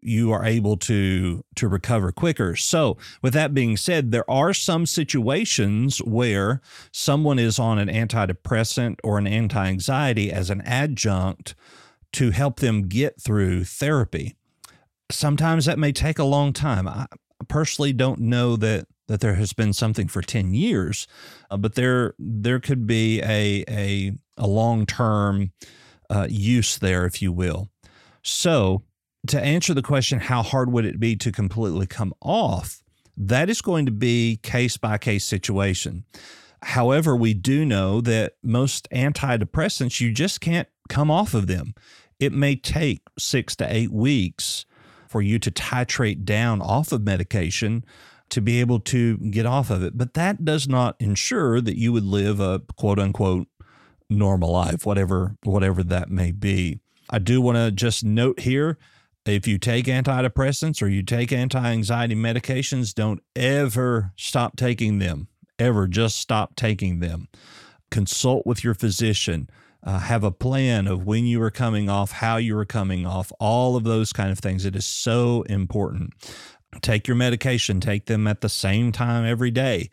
you 0.00 0.30
are 0.32 0.44
able 0.44 0.76
to 0.76 1.42
to 1.56 1.66
recover 1.66 2.12
quicker. 2.12 2.54
So, 2.56 2.98
with 3.22 3.32
that 3.32 3.54
being 3.54 3.76
said, 3.76 4.12
there 4.12 4.30
are 4.30 4.52
some 4.52 4.84
situations 4.84 5.98
where 5.98 6.60
someone 6.92 7.38
is 7.38 7.58
on 7.58 7.78
an 7.78 7.88
antidepressant 7.88 8.98
or 9.02 9.16
an 9.18 9.26
anti-anxiety 9.26 10.30
as 10.30 10.50
an 10.50 10.60
adjunct 10.60 11.54
to 12.12 12.30
help 12.30 12.60
them 12.60 12.82
get 12.82 13.20
through 13.20 13.64
therapy 13.64 14.36
sometimes 15.14 15.66
that 15.66 15.78
may 15.78 15.92
take 15.92 16.18
a 16.18 16.24
long 16.24 16.52
time. 16.52 16.88
I 16.88 17.06
personally 17.48 17.92
don't 17.92 18.20
know 18.20 18.56
that 18.56 18.86
that 19.06 19.20
there 19.20 19.34
has 19.34 19.52
been 19.52 19.74
something 19.74 20.08
for 20.08 20.22
10 20.22 20.54
years, 20.54 21.06
uh, 21.50 21.58
but 21.58 21.74
there 21.74 22.14
there 22.18 22.60
could 22.60 22.86
be 22.86 23.20
a 23.22 23.64
a, 23.68 24.12
a 24.36 24.46
long 24.46 24.86
term 24.86 25.52
uh, 26.10 26.26
use 26.28 26.78
there, 26.78 27.06
if 27.06 27.20
you 27.22 27.32
will. 27.32 27.68
So, 28.22 28.82
to 29.26 29.40
answer 29.40 29.74
the 29.74 29.82
question, 29.82 30.20
how 30.20 30.42
hard 30.42 30.72
would 30.72 30.84
it 30.84 31.00
be 31.00 31.16
to 31.16 31.32
completely 31.32 31.86
come 31.86 32.14
off? 32.20 32.82
That 33.16 33.48
is 33.48 33.62
going 33.62 33.86
to 33.86 33.92
be 33.92 34.38
case 34.42 34.76
by 34.76 34.98
case 34.98 35.24
situation. 35.24 36.04
However, 36.62 37.14
we 37.14 37.34
do 37.34 37.64
know 37.64 38.00
that 38.00 38.34
most 38.42 38.88
antidepressants, 38.90 40.00
you 40.00 40.12
just 40.12 40.40
can't 40.40 40.68
come 40.88 41.10
off 41.10 41.34
of 41.34 41.46
them. 41.46 41.74
It 42.18 42.32
may 42.32 42.56
take 42.56 43.02
six 43.18 43.54
to 43.56 43.72
eight 43.72 43.92
weeks 43.92 44.64
for 45.14 45.22
you 45.22 45.38
to 45.38 45.48
titrate 45.48 46.24
down 46.24 46.60
off 46.60 46.90
of 46.90 47.00
medication 47.04 47.84
to 48.30 48.40
be 48.40 48.58
able 48.58 48.80
to 48.80 49.16
get 49.18 49.46
off 49.46 49.70
of 49.70 49.80
it. 49.80 49.96
But 49.96 50.14
that 50.14 50.44
does 50.44 50.66
not 50.66 50.96
ensure 50.98 51.60
that 51.60 51.78
you 51.78 51.92
would 51.92 52.02
live 52.02 52.40
a 52.40 52.62
quote 52.76 52.98
unquote 52.98 53.46
normal 54.10 54.50
life, 54.50 54.84
whatever 54.84 55.36
whatever 55.44 55.84
that 55.84 56.10
may 56.10 56.32
be. 56.32 56.80
I 57.08 57.20
do 57.20 57.40
want 57.40 57.58
to 57.58 57.70
just 57.70 58.02
note 58.02 58.40
here 58.40 58.76
if 59.24 59.46
you 59.46 59.56
take 59.56 59.84
antidepressants 59.84 60.82
or 60.82 60.88
you 60.88 61.04
take 61.04 61.30
anti-anxiety 61.30 62.16
medications, 62.16 62.92
don't 62.92 63.22
ever 63.36 64.10
stop 64.16 64.56
taking 64.56 64.98
them. 64.98 65.28
Ever 65.60 65.86
just 65.86 66.16
stop 66.16 66.56
taking 66.56 66.98
them. 66.98 67.28
Consult 67.88 68.44
with 68.44 68.64
your 68.64 68.74
physician 68.74 69.48
uh, 69.84 69.98
have 69.98 70.24
a 70.24 70.30
plan 70.30 70.86
of 70.86 71.04
when 71.04 71.26
you 71.26 71.40
are 71.42 71.50
coming 71.50 71.88
off, 71.88 72.12
how 72.12 72.38
you 72.38 72.56
are 72.56 72.64
coming 72.64 73.06
off, 73.06 73.30
all 73.38 73.76
of 73.76 73.84
those 73.84 74.12
kind 74.12 74.30
of 74.30 74.38
things. 74.38 74.64
It 74.64 74.74
is 74.74 74.86
so 74.86 75.42
important. 75.42 76.14
Take 76.80 77.06
your 77.06 77.16
medication, 77.16 77.80
take 77.80 78.06
them 78.06 78.26
at 78.26 78.40
the 78.40 78.48
same 78.48 78.92
time 78.92 79.24
every 79.24 79.50
day. 79.50 79.90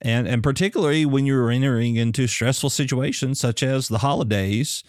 And, 0.00 0.26
and 0.26 0.42
particularly 0.42 1.06
when 1.06 1.26
you're 1.26 1.50
entering 1.50 1.96
into 1.96 2.26
stressful 2.26 2.70
situations 2.70 3.38
such 3.38 3.62
as 3.62 3.88
the 3.88 3.98
holidays, 3.98 4.82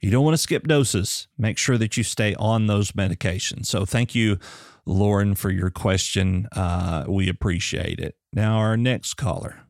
you 0.00 0.10
don't 0.10 0.24
want 0.24 0.34
to 0.34 0.38
skip 0.38 0.66
doses. 0.66 1.28
Make 1.38 1.58
sure 1.58 1.78
that 1.78 1.96
you 1.96 2.02
stay 2.02 2.34
on 2.34 2.66
those 2.66 2.92
medications. 2.92 3.66
So, 3.66 3.84
thank 3.84 4.14
you, 4.14 4.38
Lauren, 4.86 5.34
for 5.34 5.50
your 5.50 5.70
question. 5.70 6.48
Uh, 6.52 7.04
we 7.06 7.28
appreciate 7.28 7.98
it. 7.98 8.16
Now, 8.32 8.58
our 8.58 8.76
next 8.76 9.14
caller. 9.14 9.60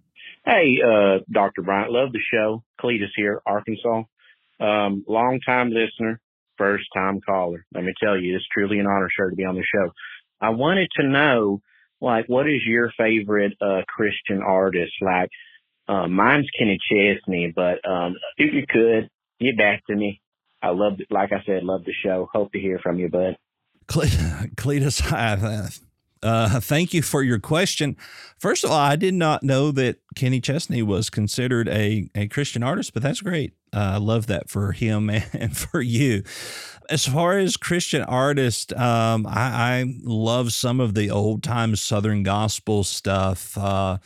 Hey, 0.45 0.79
uh, 0.85 1.19
Dr. 1.31 1.63
Bryant, 1.63 1.91
love 1.91 2.13
the 2.13 2.21
show. 2.33 2.63
Cletus 2.81 3.11
here, 3.17 3.43
Arkansas. 3.45 4.05
Um, 4.61 5.05
long 5.09 5.41
time 5.41 5.71
listener, 5.71 6.21
first 6.59 6.85
time 6.95 7.21
caller. 7.21 7.65
Let 7.75 7.85
me 7.85 7.95
tell 8.03 8.21
you, 8.21 8.37
it's 8.37 8.45
truly 8.53 8.79
an 8.79 8.87
honor, 8.87 9.09
sir, 9.17 9.31
to 9.31 9.37
be 9.37 9.45
on 9.45 9.55
the 9.55 9.65
show. 9.65 9.91
I 10.41 10.51
wanted 10.51 10.89
to 10.97 11.07
know, 11.07 11.61
like, 12.01 12.27
what 12.29 12.47
is 12.47 12.61
your 12.67 12.91
favorite 12.97 13.55
uh, 13.61 13.83
Christian 13.89 14.43
artist? 14.43 14.93
Like, 15.01 15.31
uh, 15.89 16.07
mine's 16.07 16.49
Kenny 16.59 16.79
Chesney, 16.91 17.53
but 17.55 17.87
um, 17.89 18.15
if 18.37 18.53
you 18.55 18.65
could 18.69 19.09
get 19.41 19.57
back 19.57 19.85
to 19.87 19.97
me, 19.97 20.21
I 20.63 20.71
love, 20.71 20.95
like 21.11 21.33
I 21.33 21.43
said, 21.47 21.63
love 21.63 21.85
the 21.85 21.95
show. 22.05 22.29
Hope 22.33 22.53
to 22.53 22.61
hear 22.61 22.79
from 22.83 22.99
you, 22.99 23.09
bud. 23.09 23.37
Cletus, 23.89 25.01
hi. 25.01 25.69
Uh, 26.23 26.61
thank 26.61 26.93
you 26.93 27.01
for 27.01 27.23
your 27.23 27.39
question. 27.39 27.97
First 28.39 28.63
of 28.63 28.71
all, 28.71 28.79
I 28.79 28.95
did 28.97 29.15
not 29.15 29.43
know 29.43 29.73
that 29.73 30.01
Kenny 30.15 30.41
Chesney 30.41 30.83
was 30.83 31.09
considered 31.09 31.67
a, 31.69 32.11
a 32.15 32.29
Christian 32.29 32.63
artist, 32.63 32.93
but 32.93 33.03
that's 33.03 33.23
great. 33.23 33.55
Uh, 33.73 33.93
I 33.95 33.97
love 33.99 34.27
that 34.27 34.49
for 34.49 34.73
him 34.73 35.11
and 35.33 35.57
for 35.57 35.81
you. 35.81 36.23
As 36.89 37.07
far 37.07 37.39
as 37.39 37.57
Christian 37.57 38.03
artists, 38.03 38.73
um, 38.73 39.27
I, 39.27 39.83
I, 39.83 39.95
love 40.03 40.53
some 40.53 40.81
of 40.81 40.95
the 40.95 41.09
old 41.11 41.45
time 41.45 41.77
Southern 41.77 42.25
gospel 42.25 42.83
stuff. 42.83 43.57
Uh, 43.57 43.99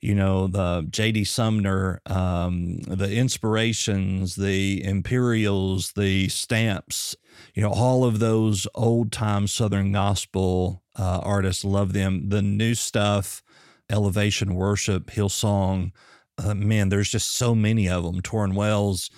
you 0.00 0.16
know, 0.16 0.48
the 0.48 0.84
J.D. 0.90 1.22
Sumner, 1.24 2.00
um, 2.06 2.78
the 2.80 3.14
Inspirations, 3.14 4.34
the 4.34 4.84
Imperials, 4.84 5.92
the 5.92 6.28
Stamps, 6.28 7.16
you 7.54 7.62
know, 7.62 7.70
all 7.70 8.04
of 8.04 8.18
those 8.18 8.66
old 8.74 9.12
time 9.12 9.46
Southern 9.46 9.92
gospel 9.92 10.82
uh, 10.98 11.20
artists 11.22 11.64
love 11.64 11.92
them. 11.92 12.28
The 12.30 12.42
new 12.42 12.74
stuff, 12.74 13.44
Elevation 13.88 14.56
Worship, 14.56 15.06
Hillsong, 15.06 15.92
uh, 16.38 16.54
man, 16.54 16.88
there's 16.88 17.10
just 17.10 17.32
so 17.36 17.54
many 17.54 17.88
of 17.88 18.04
them. 18.04 18.20
Tauren 18.22 18.54
Wells, 18.54 19.10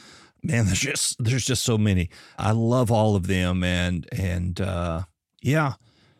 man, 0.42 0.64
there's 0.66 0.80
just 0.80 1.16
there's 1.23 1.44
just 1.44 1.62
so 1.62 1.78
many. 1.78 2.11
I 2.38 2.52
love 2.52 2.90
all 2.90 3.16
of 3.16 3.26
them, 3.26 3.62
and 3.62 4.06
and 4.12 4.61
uh, 4.61 5.02
yeah, 5.42 5.75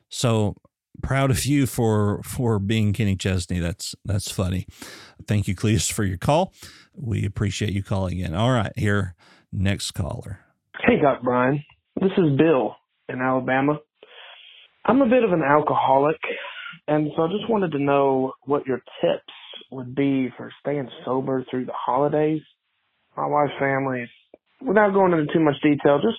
so 0.09 0.57
proud 1.03 1.31
of 1.31 1.45
you 1.45 1.67
for 1.67 2.23
for 2.23 2.59
being 2.59 2.93
Kenny 2.93 3.17
Chesney. 3.17 3.59
That's 3.59 3.95
that's 4.05 4.31
funny. 4.31 4.67
Thank 5.27 5.49
you, 5.49 5.55
Cletus, 5.55 5.91
for 5.91 6.05
your 6.05 6.19
call. 6.19 6.53
We 6.95 7.25
appreciate 7.25 7.73
you 7.73 7.83
calling 7.83 8.19
in. 8.19 8.35
All 8.35 8.51
right, 8.51 8.73
here, 8.77 9.15
next 9.53 9.93
caller. 9.93 10.41
Hey, 10.87 11.01
Doc 11.01 11.23
Brian. 11.23 11.65
This 12.01 12.13
is 12.19 12.37
Bill 12.37 12.77
in 13.09 13.21
Alabama. 13.21 13.79
I'm 14.85 15.01
a 15.01 15.09
bit 15.09 15.25
of 15.25 15.33
an 15.33 15.43
alcoholic, 15.43 16.19
and 16.87 17.11
so 17.17 17.23
I 17.23 17.29
just 17.29 17.49
wanted 17.49 17.73
to 17.73 17.79
know 17.79 18.33
what 18.45 18.67
your 18.67 18.79
tips 19.01 19.33
would 19.75 19.95
be 19.95 20.31
for 20.37 20.51
staying 20.61 20.89
sober 21.05 21.45
through 21.51 21.67
the 21.67 21.73
holidays. 21.73 22.43
My 23.17 23.27
wife's 23.27 23.53
family, 23.59 24.09
without 24.63 24.93
going 24.93 25.13
into 25.13 25.33
too 25.33 25.41
much 25.41 25.61
detail, 25.63 26.01
just 26.03 26.19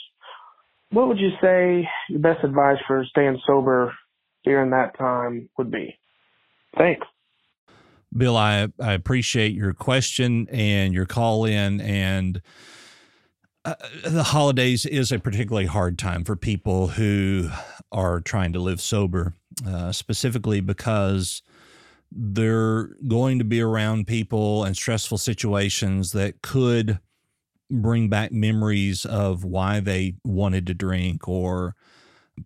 what 0.91 1.07
would 1.07 1.17
you 1.17 1.29
say 1.41 1.87
your 2.09 2.19
best 2.19 2.43
advice 2.43 2.77
for 2.87 3.05
staying 3.09 3.39
sober 3.47 3.93
during 4.43 4.71
that 4.71 4.97
time 4.97 5.49
would 5.57 5.71
be? 5.71 5.97
Thanks. 6.77 7.05
Bill, 8.15 8.37
I, 8.37 8.67
I 8.79 8.93
appreciate 8.93 9.53
your 9.53 9.73
question 9.73 10.47
and 10.49 10.93
your 10.93 11.05
call 11.05 11.45
in. 11.45 11.81
And 11.81 12.41
uh, 13.65 13.75
the 14.05 14.23
holidays 14.23 14.85
is 14.85 15.11
a 15.11 15.19
particularly 15.19 15.65
hard 15.65 15.97
time 15.97 16.23
for 16.23 16.35
people 16.35 16.89
who 16.89 17.49
are 17.91 18.21
trying 18.21 18.53
to 18.53 18.59
live 18.59 18.79
sober, 18.79 19.33
uh, 19.67 19.91
specifically 19.91 20.61
because 20.61 21.41
they're 22.15 22.89
going 23.07 23.39
to 23.39 23.45
be 23.45 23.61
around 23.61 24.07
people 24.07 24.63
and 24.63 24.75
stressful 24.75 25.17
situations 25.17 26.13
that 26.13 26.41
could 26.41 26.99
bring 27.69 28.09
back 28.09 28.31
memories 28.31 29.05
of 29.05 29.43
why 29.43 29.79
they 29.79 30.15
wanted 30.23 30.65
to 30.67 30.73
drink 30.73 31.27
or 31.27 31.75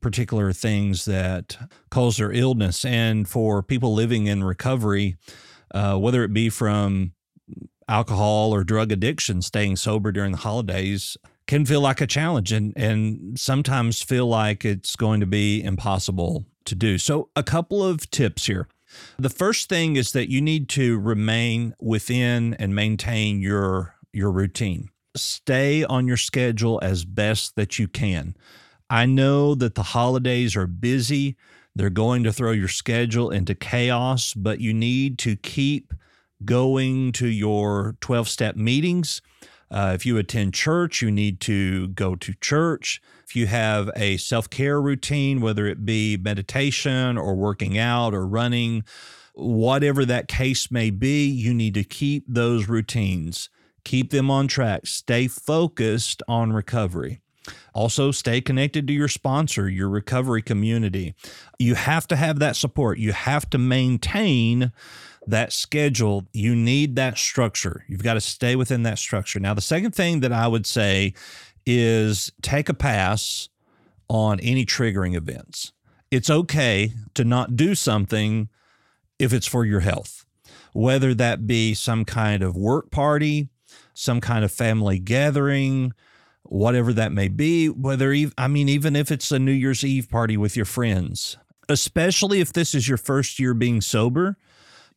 particular 0.01 0.51
things 0.53 1.05
that 1.05 1.57
cause 1.91 2.17
their 2.17 2.31
illness. 2.31 2.83
And 2.83 3.27
for 3.27 3.61
people 3.61 3.93
living 3.93 4.27
in 4.27 4.43
recovery, 4.43 5.17
uh, 5.73 5.97
whether 5.97 6.23
it 6.23 6.33
be 6.33 6.49
from 6.49 7.13
alcohol 7.88 8.53
or 8.53 8.63
drug 8.63 8.91
addiction, 8.91 9.41
staying 9.41 9.75
sober 9.75 10.11
during 10.11 10.31
the 10.31 10.39
holidays 10.39 11.17
can 11.47 11.65
feel 11.65 11.81
like 11.81 11.99
a 11.99 12.07
challenge 12.07 12.51
and, 12.51 12.73
and 12.75 13.39
sometimes 13.39 14.01
feel 14.01 14.27
like 14.27 14.63
it's 14.63 14.95
going 14.95 15.19
to 15.19 15.25
be 15.25 15.63
impossible 15.63 16.45
to 16.65 16.75
do. 16.75 16.97
So, 16.99 17.29
a 17.35 17.43
couple 17.43 17.83
of 17.83 18.09
tips 18.11 18.45
here. 18.45 18.67
The 19.17 19.29
first 19.29 19.69
thing 19.69 19.96
is 19.96 20.12
that 20.13 20.29
you 20.29 20.41
need 20.41 20.69
to 20.69 21.00
remain 21.00 21.75
within 21.79 22.53
and 22.55 22.75
maintain 22.75 23.41
your 23.41 23.96
your 24.12 24.31
routine. 24.31 24.89
Stay 25.15 25.84
on 25.84 26.08
your 26.08 26.17
schedule 26.17 26.79
as 26.81 27.05
best 27.05 27.55
that 27.55 27.79
you 27.79 27.88
can. 27.88 28.36
I 28.89 29.05
know 29.05 29.55
that 29.55 29.75
the 29.75 29.84
holidays 29.84 30.55
are 30.55 30.67
busy. 30.67 31.36
They're 31.75 31.89
going 31.89 32.24
to 32.24 32.34
throw 32.34 32.51
your 32.51 32.67
schedule 32.67 33.29
into 33.29 33.53
chaos, 33.53 34.34
but 34.34 34.60
you 34.60 34.74
need 34.74 35.19
to 35.19 35.36
keep 35.36 35.93
going 36.43 37.12
to 37.13 37.27
your 37.27 37.96
12 38.01 38.27
step 38.27 38.55
meetings. 38.55 39.22
Uh, 39.71 39.91
if 39.93 40.05
you 40.05 40.17
attend 40.17 40.53
church, 40.53 41.01
you 41.01 41.11
need 41.11 41.39
to 41.41 41.89
go 41.89 42.15
to 42.15 42.33
church. 42.41 43.01
If 43.23 43.35
you 43.35 43.47
have 43.47 43.89
a 43.95 44.17
self 44.17 44.49
care 44.49 44.81
routine, 44.81 45.41
whether 45.41 45.67
it 45.67 45.85
be 45.85 46.17
meditation 46.17 47.17
or 47.17 47.35
working 47.35 47.77
out 47.77 48.13
or 48.13 48.25
running, 48.25 48.83
whatever 49.33 50.05
that 50.05 50.27
case 50.27 50.71
may 50.71 50.89
be, 50.89 51.27
you 51.27 51.53
need 51.53 51.75
to 51.75 51.83
keep 51.83 52.25
those 52.27 52.67
routines, 52.67 53.49
keep 53.83 54.09
them 54.09 54.31
on 54.31 54.47
track, 54.47 54.88
stay 54.88 55.27
focused 55.27 56.23
on 56.27 56.51
recovery. 56.51 57.21
Also, 57.73 58.11
stay 58.11 58.41
connected 58.41 58.87
to 58.87 58.93
your 58.93 59.07
sponsor, 59.07 59.69
your 59.69 59.89
recovery 59.89 60.41
community. 60.41 61.15
You 61.57 61.75
have 61.75 62.07
to 62.07 62.15
have 62.15 62.39
that 62.39 62.55
support. 62.55 62.99
You 62.99 63.11
have 63.13 63.49
to 63.51 63.57
maintain 63.57 64.71
that 65.27 65.53
schedule. 65.53 66.25
You 66.33 66.55
need 66.55 66.95
that 66.95 67.17
structure. 67.17 67.85
You've 67.87 68.03
got 68.03 68.15
to 68.15 68.21
stay 68.21 68.55
within 68.55 68.83
that 68.83 68.99
structure. 68.99 69.39
Now, 69.39 69.53
the 69.53 69.61
second 69.61 69.93
thing 69.93 70.21
that 70.21 70.33
I 70.33 70.47
would 70.47 70.65
say 70.65 71.13
is 71.65 72.31
take 72.41 72.69
a 72.69 72.73
pass 72.73 73.49
on 74.07 74.39
any 74.39 74.65
triggering 74.65 75.15
events. 75.15 75.71
It's 76.12 76.29
okay 76.29 76.93
to 77.13 77.23
not 77.23 77.55
do 77.55 77.75
something 77.75 78.49
if 79.19 79.33
it's 79.33 79.45
for 79.45 79.65
your 79.65 79.81
health, 79.81 80.25
whether 80.73 81.13
that 81.13 81.45
be 81.45 81.75
some 81.75 82.05
kind 82.05 82.41
of 82.41 82.55
work 82.55 82.89
party, 82.89 83.49
some 83.93 84.19
kind 84.19 84.43
of 84.43 84.51
family 84.51 84.97
gathering, 84.97 85.93
whatever 86.49 86.91
that 86.93 87.12
may 87.12 87.27
be, 87.27 87.67
whether, 87.67 88.15
I 88.38 88.47
mean, 88.47 88.69
even 88.69 88.95
if 88.95 89.12
it's 89.12 89.31
a 89.31 89.39
New 89.39 89.51
Year's 89.51 89.83
Eve 89.83 90.09
party 90.09 90.35
with 90.35 90.55
your 90.55 90.65
friends, 90.65 91.38
especially 91.69 92.41
if 92.41 92.51
this 92.51 92.73
is 92.73 92.88
your 92.88 92.97
first 92.97 93.39
year 93.39 93.53
being 93.53 93.81
sober, 93.81 94.35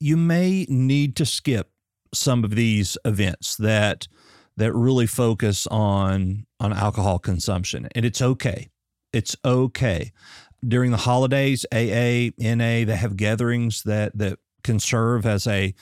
you 0.01 0.17
may 0.17 0.67
need 0.69 1.15
to 1.17 1.27
skip 1.27 1.71
some 2.15 2.43
of 2.45 2.55
these 2.55 2.99
events 3.05 3.57
that 3.57 4.09
that 4.57 4.73
really 4.73 5.07
focus 5.07 5.67
on 5.69 6.47
on 6.61 6.73
alcohol 6.73 7.19
consumption. 7.19 7.89
And 7.95 8.05
it's 8.05 8.21
okay. 8.21 8.69
It's 9.13 9.37
okay. 9.45 10.13
During 10.67 10.91
the 10.91 10.99
holidays 10.99 11.65
aa 11.73 12.31
na 12.39 12.85
they 12.85 12.97
have 12.97 13.17
gatherings 13.17 13.83
that 13.85 14.17
that 14.19 14.39
can 14.63 14.79
serve 14.79 15.27
as 15.27 15.47
a 15.47 15.75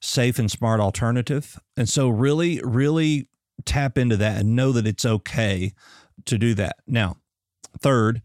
safe 0.00 0.38
and 0.38 0.50
smart 0.50 0.80
alternative. 0.80 1.58
And 1.76 1.88
so 1.88 2.08
really 2.08 2.60
really 2.62 3.27
tap 3.64 3.98
into 3.98 4.16
that 4.16 4.40
and 4.40 4.56
know 4.56 4.72
that 4.72 4.86
it's 4.86 5.04
okay 5.04 5.72
to 6.26 6.38
do 6.38 6.54
that. 6.54 6.76
Now, 6.86 7.16
third, 7.80 8.22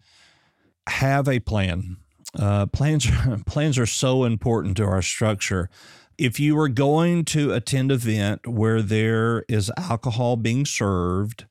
have 0.87 1.27
a 1.27 1.39
plan. 1.39 1.97
Uh, 2.37 2.65
plans 2.67 3.07
plans 3.45 3.77
are 3.77 3.85
so 3.85 4.23
important 4.23 4.77
to 4.77 4.83
our 4.85 5.01
structure. 5.01 5.69
If 6.17 6.39
you 6.39 6.57
are 6.59 6.69
going 6.69 7.25
to 7.25 7.53
attend 7.53 7.91
an 7.91 7.95
event 7.95 8.47
where 8.47 8.81
there 8.81 9.43
is 9.49 9.71
alcohol 9.77 10.35
being 10.35 10.65
served, 10.65 11.45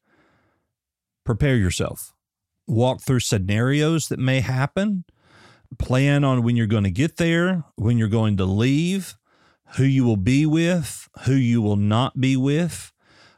prepare 1.25 1.57
yourself. 1.57 2.15
Walk 2.69 3.01
through 3.01 3.21
scenarios 3.21 4.09
that 4.09 4.21
may 4.21 4.41
happen. 4.41 5.05
Plan 5.79 6.23
on 6.23 6.43
when 6.43 6.55
you're 6.55 6.67
going 6.67 6.85
to 6.85 6.91
get 6.91 7.17
there, 7.17 7.65
when 7.77 7.99
you're 7.99 8.09
going 8.09 8.37
to 8.37 8.45
leave, 8.45 9.17
who 9.77 9.85
you 9.85 10.05
will 10.05 10.19
be 10.19 10.47
with, 10.47 11.09
who 11.25 11.35
you 11.35 11.61
will 11.63 11.77
not 11.77 12.21
be 12.21 12.37
with. 12.37 12.92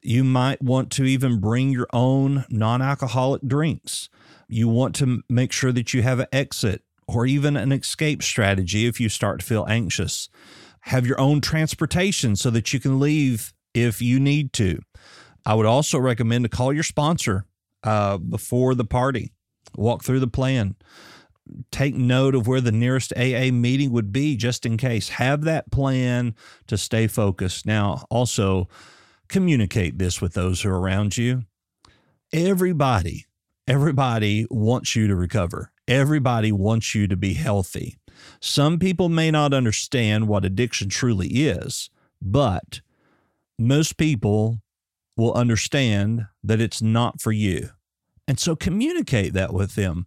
You 0.07 0.23
might 0.23 0.61
want 0.61 0.93
to 0.93 1.05
even 1.05 1.41
bring 1.41 1.71
your 1.71 1.87
own 1.95 2.45
non 2.51 2.83
alcoholic 2.83 3.41
drinks. 3.43 4.11
You 4.47 4.69
want 4.69 4.95
to 4.97 5.23
make 5.31 5.51
sure 5.51 5.73
that 5.73 5.95
you 5.95 6.03
have 6.03 6.21
an 6.21 6.27
exit 6.31 6.83
or 7.09 7.25
even 7.25 7.57
an 7.57 7.73
escape 7.73 8.23
strategy 8.23 8.87
if 8.87 9.01
you 9.01 9.09
start 9.09 9.41
to 9.41 9.47
feel 9.47 9.65
anxious. 9.67 10.29
Have 10.83 11.07
your 11.07 11.19
own 11.19 11.41
transportation 11.41 12.37
so 12.37 12.51
that 12.51 12.75
you 12.75 12.81
can 12.81 13.01
leave 13.01 13.55
if 13.73 14.03
you 14.03 14.21
need 14.21 14.53
to. 14.53 14.79
I 15.47 15.55
would 15.55 15.65
also 15.65 15.99
recommend 15.99 16.45
to 16.45 16.51
call 16.51 16.71
your 16.71 16.83
sponsor 16.83 17.47
uh, 17.83 18.19
before 18.19 18.75
the 18.75 18.85
party, 18.85 19.33
walk 19.75 20.05
through 20.05 20.21
the 20.21 20.27
plan, 20.27 20.77
take 21.71 21.95
note 21.95 22.35
of 22.35 22.47
where 22.47 22.61
the 22.61 22.73
nearest 22.73 23.15
AA 23.17 23.51
meeting 23.51 23.91
would 23.91 24.13
be 24.13 24.37
just 24.37 24.67
in 24.67 24.77
case. 24.77 25.09
Have 25.09 25.45
that 25.45 25.71
plan 25.71 26.35
to 26.67 26.77
stay 26.77 27.07
focused. 27.07 27.65
Now, 27.65 28.05
also, 28.11 28.69
communicate 29.29 29.99
this 29.99 30.21
with 30.21 30.35
those 30.35 30.63
who 30.63 30.71
are 30.71 30.81
around 30.81 31.17
you. 31.17 31.45
Everybody, 32.33 33.27
everybody 33.67 34.47
wants 34.51 34.97
you 34.97 35.07
to 35.07 35.15
recover. 35.15 35.73
Everybody 35.87 36.51
wants 36.53 36.95
you 36.95 37.07
to 37.09 37.17
be 37.17 37.35
healthy. 37.35 37.99
Some 38.41 38.79
people 38.79 39.09
may 39.09 39.31
not 39.31 39.53
understand 39.53 40.29
what 40.29 40.45
addiction 40.45 40.89
truly 40.89 41.29
is, 41.29 41.91
but 42.21 42.81
most 43.59 43.97
people 43.97 44.61
will 45.17 45.35
understand 45.35 46.27
that 46.43 46.61
it's 46.61 46.83
not 46.83 47.21
for 47.21 47.33
you. 47.33 47.71
And 48.27 48.41
so 48.41 48.57
communicate 48.57 49.35
that 49.35 49.53
with 49.53 49.75
them. 49.75 50.07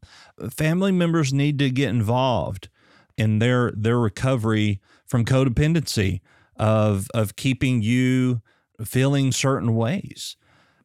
Family 0.49 0.91
members 0.91 1.31
need 1.31 1.59
to 1.59 1.69
get 1.69 1.89
involved 1.89 2.69
in 3.17 3.39
their 3.39 3.71
their 3.75 3.99
recovery 3.99 4.79
from 5.05 5.25
codependency 5.25 6.21
of 6.55 7.07
of 7.13 7.35
keeping 7.35 7.81
you 7.81 8.41
feeling 8.83 9.31
certain 9.31 9.75
ways. 9.75 10.35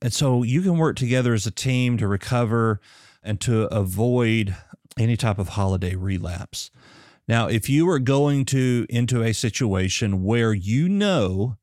And 0.00 0.12
so 0.12 0.42
you 0.42 0.62
can 0.62 0.78
work 0.78 0.96
together 0.96 1.32
as 1.34 1.46
a 1.46 1.50
team 1.50 1.96
to 1.98 2.08
recover 2.08 2.80
and 3.22 3.40
to 3.42 3.72
avoid 3.74 4.56
any 4.98 5.16
type 5.16 5.38
of 5.38 5.50
holiday 5.50 5.94
relapse. 5.94 6.70
Now, 7.28 7.46
if 7.46 7.68
you 7.68 7.88
are 7.88 8.00
going 8.00 8.44
to 8.46 8.86
into 8.90 9.22
a 9.22 9.32
situation 9.32 10.24
where 10.24 10.52
you 10.52 10.88
know 10.88 11.56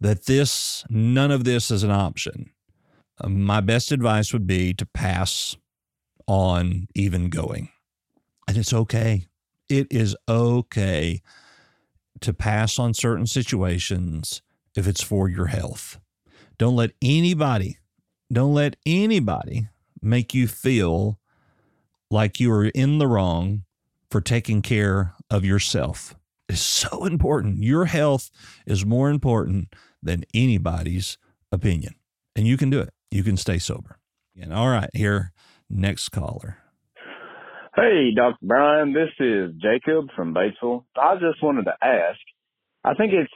that 0.00 0.26
this 0.26 0.84
none 0.90 1.30
of 1.30 1.44
this 1.44 1.70
is 1.70 1.82
an 1.82 1.90
option, 1.90 2.50
uh, 3.18 3.28
my 3.28 3.60
best 3.60 3.92
advice 3.92 4.32
would 4.32 4.46
be 4.46 4.74
to 4.74 4.86
pass 4.86 5.56
on 6.26 6.86
even 6.94 7.30
going. 7.30 7.70
And 8.46 8.58
it's 8.58 8.72
okay. 8.72 9.26
It 9.68 9.86
is 9.90 10.16
okay 10.28 11.22
to 12.20 12.34
pass 12.34 12.78
on 12.78 12.92
certain 12.92 13.26
situations 13.26 14.42
if 14.76 14.86
it's 14.86 15.02
for 15.02 15.28
your 15.28 15.46
health. 15.46 15.98
Don't 16.58 16.76
let 16.76 16.92
anybody, 17.02 17.78
Don't 18.32 18.54
let 18.54 18.76
anybody 18.86 19.68
make 20.00 20.34
you 20.34 20.46
feel 20.46 21.18
like 22.10 22.38
you 22.38 22.52
are 22.52 22.66
in 22.66 22.98
the 22.98 23.06
wrong 23.06 23.64
for 24.10 24.20
taking 24.20 24.62
care 24.62 25.14
of 25.30 25.44
yourself. 25.44 26.14
It's 26.48 26.60
so 26.60 27.04
important. 27.04 27.62
Your 27.62 27.86
health 27.86 28.30
is 28.66 28.84
more 28.84 29.10
important 29.10 29.74
than 30.02 30.24
anybody's 30.34 31.18
opinion. 31.52 31.94
And 32.36 32.46
you 32.46 32.56
can 32.56 32.70
do 32.70 32.80
it. 32.80 32.90
You 33.10 33.22
can 33.22 33.36
stay 33.36 33.58
sober. 33.58 33.98
And 34.40 34.52
all 34.52 34.68
right, 34.68 34.90
here, 34.94 35.32
next 35.68 36.10
caller. 36.10 36.58
Hey, 37.76 38.10
Dr. 38.14 38.36
Brian, 38.42 38.92
this 38.92 39.10
is 39.18 39.52
Jacob 39.60 40.08
from 40.16 40.34
Batesville. 40.34 40.84
I 40.96 41.14
just 41.14 41.42
wanted 41.42 41.64
to 41.64 41.74
ask 41.82 42.18
I 42.84 42.94
think 42.94 43.12
it's 43.12 43.32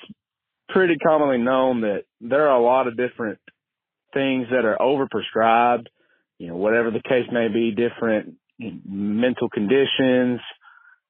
pretty 0.68 0.96
commonly 0.96 1.38
known 1.38 1.83
that 1.83 2.05
there 2.20 2.48
are 2.48 2.59
a 2.59 2.64
lot 2.64 2.87
of 2.87 2.96
different 2.96 3.38
things 4.12 4.46
that 4.50 4.64
are 4.64 4.79
overprescribed, 4.81 5.87
you 6.38 6.48
know, 6.48 6.57
whatever 6.57 6.90
the 6.90 7.03
case 7.03 7.27
may 7.33 7.48
be, 7.48 7.70
different 7.70 8.35
mental 8.59 9.48
conditions 9.48 10.40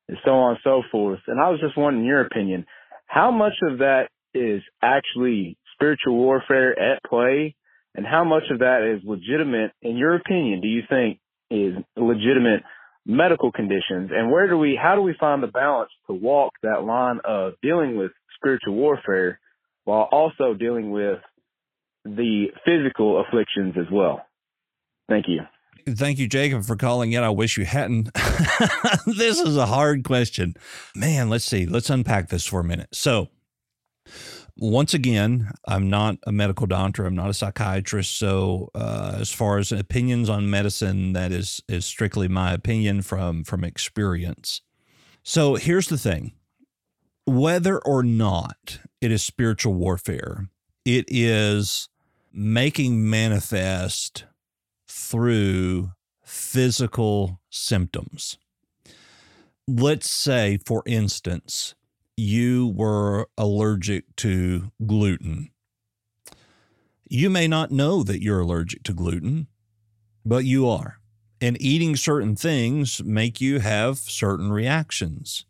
and 0.08 0.18
so 0.24 0.30
on 0.32 0.50
and 0.52 0.60
so 0.64 0.82
forth. 0.90 1.20
And 1.26 1.40
I 1.40 1.50
was 1.50 1.60
just 1.60 1.76
wondering 1.76 2.06
your 2.06 2.22
opinion, 2.22 2.66
how 3.06 3.30
much 3.30 3.54
of 3.62 3.78
that 3.78 4.08
is 4.34 4.62
actually 4.82 5.56
spiritual 5.74 6.16
warfare 6.16 6.78
at 6.78 7.02
play 7.08 7.54
and 7.94 8.04
how 8.06 8.24
much 8.24 8.44
of 8.50 8.58
that 8.60 8.82
is 8.82 9.02
legitimate 9.04 9.72
in 9.82 9.96
your 9.96 10.16
opinion 10.16 10.60
do 10.60 10.68
you 10.68 10.82
think 10.88 11.18
is 11.50 11.74
legitimate 11.96 12.62
medical 13.06 13.52
conditions 13.52 14.10
and 14.12 14.30
where 14.30 14.48
do 14.48 14.56
we 14.56 14.78
how 14.80 14.94
do 14.94 15.02
we 15.02 15.14
find 15.20 15.42
the 15.42 15.48
balance 15.48 15.90
to 16.06 16.14
walk 16.14 16.52
that 16.62 16.84
line 16.84 17.18
of 17.24 17.52
dealing 17.62 17.96
with 17.96 18.10
spiritual 18.36 18.74
warfare 18.74 19.38
while 19.84 20.08
also 20.10 20.54
dealing 20.54 20.90
with 20.90 21.18
the 22.04 22.46
physical 22.64 23.20
afflictions 23.20 23.74
as 23.78 23.90
well 23.90 24.24
thank 25.08 25.26
you 25.28 25.40
Thank 25.86 26.18
you, 26.18 26.26
Jacob, 26.26 26.64
for 26.64 26.76
calling 26.76 27.12
in. 27.12 27.22
I 27.22 27.30
wish 27.30 27.58
you 27.58 27.66
hadn't. 27.66 28.08
this 29.06 29.38
is 29.38 29.56
a 29.56 29.66
hard 29.66 30.02
question. 30.02 30.54
Man, 30.96 31.28
let's 31.28 31.44
see. 31.44 31.66
Let's 31.66 31.90
unpack 31.90 32.30
this 32.30 32.46
for 32.46 32.60
a 32.60 32.64
minute. 32.64 32.88
So, 32.92 33.28
once 34.56 34.94
again, 34.94 35.50
I'm 35.66 35.90
not 35.90 36.16
a 36.26 36.32
medical 36.32 36.66
doctor. 36.66 37.04
I'm 37.04 37.14
not 37.14 37.28
a 37.28 37.34
psychiatrist. 37.34 38.16
So, 38.16 38.70
uh, 38.74 39.16
as 39.18 39.30
far 39.30 39.58
as 39.58 39.72
opinions 39.72 40.30
on 40.30 40.48
medicine, 40.48 41.12
that 41.12 41.32
is 41.32 41.60
is 41.68 41.84
strictly 41.84 42.28
my 42.28 42.54
opinion 42.54 43.02
from 43.02 43.44
from 43.44 43.62
experience. 43.62 44.62
So, 45.22 45.56
here's 45.56 45.88
the 45.88 45.98
thing: 45.98 46.32
whether 47.26 47.78
or 47.78 48.02
not 48.02 48.80
it 49.00 49.10
is 49.10 49.22
spiritual 49.22 49.74
warfare, 49.74 50.48
it 50.84 51.04
is 51.08 51.88
making 52.32 53.08
manifest 53.08 54.24
through 54.88 55.92
physical 56.24 57.40
symptoms. 57.50 58.38
Let's 59.66 60.10
say, 60.10 60.58
for 60.66 60.82
instance, 60.86 61.74
you 62.16 62.72
were 62.76 63.28
allergic 63.38 64.14
to 64.16 64.70
gluten. 64.86 65.50
You 67.08 67.30
may 67.30 67.48
not 67.48 67.70
know 67.70 68.02
that 68.02 68.22
you're 68.22 68.40
allergic 68.40 68.82
to 68.84 68.92
gluten, 68.92 69.46
but 70.24 70.44
you 70.44 70.68
are. 70.68 70.98
And 71.40 71.60
eating 71.60 71.96
certain 71.96 72.36
things 72.36 73.02
make 73.02 73.40
you 73.40 73.60
have 73.60 73.98
certain 73.98 74.50
reactions. 74.50 75.44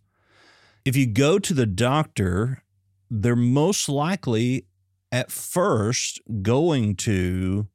If 0.84 0.96
you 0.96 1.06
go 1.06 1.38
to 1.38 1.54
the 1.54 1.66
doctor, 1.66 2.62
they're 3.10 3.34
most 3.34 3.88
likely 3.88 4.66
at 5.10 5.30
first 5.30 6.20
going 6.42 6.96
to 6.96 7.68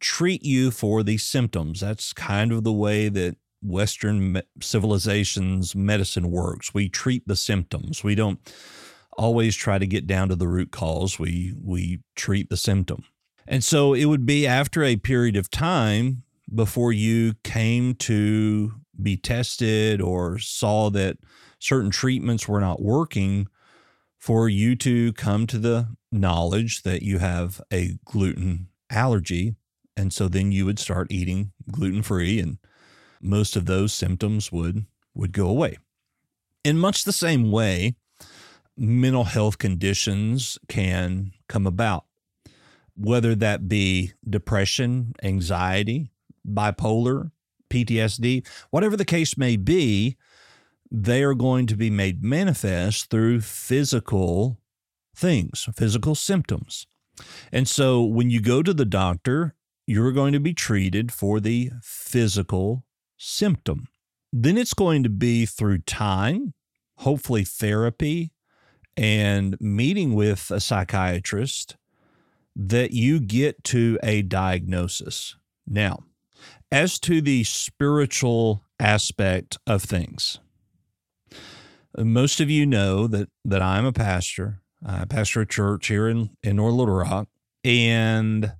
treat 0.00 0.42
you 0.42 0.70
for 0.70 1.02
these 1.02 1.22
symptoms. 1.22 1.80
That's 1.80 2.12
kind 2.12 2.50
of 2.50 2.64
the 2.64 2.72
way 2.72 3.08
that 3.08 3.36
Western 3.62 4.40
civilization's 4.60 5.76
medicine 5.76 6.30
works. 6.30 6.74
We 6.74 6.88
treat 6.88 7.28
the 7.28 7.36
symptoms. 7.36 8.02
We 8.02 8.14
don't 8.14 8.40
always 9.16 9.54
try 9.54 9.78
to 9.78 9.86
get 9.86 10.06
down 10.06 10.30
to 10.30 10.36
the 10.36 10.48
root 10.48 10.72
cause. 10.72 11.18
We 11.18 11.54
we 11.62 12.00
treat 12.16 12.48
the 12.48 12.56
symptom. 12.56 13.04
And 13.46 13.62
so 13.62 13.94
it 13.94 14.06
would 14.06 14.26
be 14.26 14.46
after 14.46 14.82
a 14.82 14.96
period 14.96 15.36
of 15.36 15.50
time 15.50 16.22
before 16.52 16.92
you 16.92 17.34
came 17.44 17.94
to 17.94 18.72
be 19.00 19.16
tested 19.16 20.00
or 20.00 20.38
saw 20.38 20.90
that 20.90 21.18
certain 21.60 21.90
treatments 21.90 22.48
were 22.48 22.60
not 22.60 22.82
working 22.82 23.46
for 24.18 24.48
you 24.48 24.74
to 24.74 25.12
come 25.12 25.46
to 25.46 25.58
the 25.58 25.86
knowledge 26.10 26.82
that 26.82 27.02
you 27.02 27.18
have 27.18 27.60
a 27.72 27.92
gluten 28.04 28.66
allergy 28.90 29.54
and 29.96 30.12
so 30.12 30.28
then 30.28 30.50
you 30.50 30.64
would 30.64 30.78
start 30.78 31.06
eating 31.10 31.52
gluten 31.70 32.02
free 32.02 32.40
and 32.40 32.58
most 33.20 33.54
of 33.54 33.66
those 33.66 33.92
symptoms 33.92 34.50
would 34.50 34.86
would 35.14 35.32
go 35.32 35.48
away. 35.48 35.76
In 36.64 36.78
much 36.78 37.04
the 37.04 37.12
same 37.12 37.50
way, 37.50 37.96
mental 38.76 39.24
health 39.24 39.58
conditions 39.58 40.58
can 40.68 41.32
come 41.48 41.66
about, 41.66 42.04
whether 42.96 43.34
that 43.34 43.68
be 43.68 44.12
depression, 44.28 45.12
anxiety, 45.22 46.10
bipolar, 46.46 47.30
PTSD, 47.70 48.46
whatever 48.70 48.96
the 48.96 49.04
case 49.04 49.36
may 49.36 49.56
be, 49.56 50.16
they 50.90 51.22
are 51.22 51.34
going 51.34 51.66
to 51.66 51.76
be 51.76 51.90
made 51.90 52.22
manifest 52.22 53.10
through 53.10 53.40
physical 53.40 54.58
things, 55.14 55.68
physical 55.76 56.14
symptoms. 56.14 56.86
And 57.52 57.68
so 57.68 58.02
when 58.02 58.30
you 58.30 58.40
go 58.40 58.62
to 58.62 58.74
the 58.74 58.84
doctor, 58.84 59.54
you're 59.86 60.12
going 60.12 60.32
to 60.32 60.40
be 60.40 60.54
treated 60.54 61.12
for 61.12 61.40
the 61.40 61.70
physical 61.82 62.84
symptom. 63.16 63.88
Then 64.32 64.56
it's 64.56 64.74
going 64.74 65.02
to 65.02 65.08
be 65.08 65.46
through 65.46 65.80
time, 65.80 66.54
hopefully 66.98 67.44
therapy, 67.44 68.32
and 68.96 69.60
meeting 69.60 70.14
with 70.14 70.50
a 70.50 70.60
psychiatrist 70.60 71.76
that 72.54 72.92
you 72.92 73.20
get 73.20 73.62
to 73.64 73.98
a 74.02 74.22
diagnosis. 74.22 75.36
Now, 75.66 76.04
as 76.70 76.98
to 77.00 77.20
the 77.20 77.44
spiritual 77.44 78.64
aspect 78.78 79.58
of 79.66 79.82
things, 79.82 80.38
most 82.04 82.40
of 82.40 82.50
you 82.50 82.66
know 82.66 83.06
that 83.06 83.28
that 83.44 83.62
I'm 83.62 83.84
a 83.84 83.92
pastor. 83.92 84.60
I 84.84 85.04
pastor 85.04 85.42
a 85.42 85.46
church 85.46 85.88
here 85.88 86.08
in, 86.08 86.30
in 86.42 86.56
North 86.56 86.74
Little 86.74 86.94
Rock. 86.94 87.28
And 87.64 88.54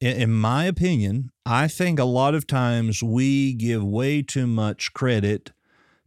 in 0.00 0.32
my 0.32 0.64
opinion, 0.64 1.30
I 1.44 1.66
think 1.66 1.98
a 1.98 2.04
lot 2.04 2.34
of 2.34 2.46
times 2.46 3.02
we 3.02 3.54
give 3.54 3.82
way 3.82 4.22
too 4.22 4.46
much 4.46 4.92
credit 4.92 5.52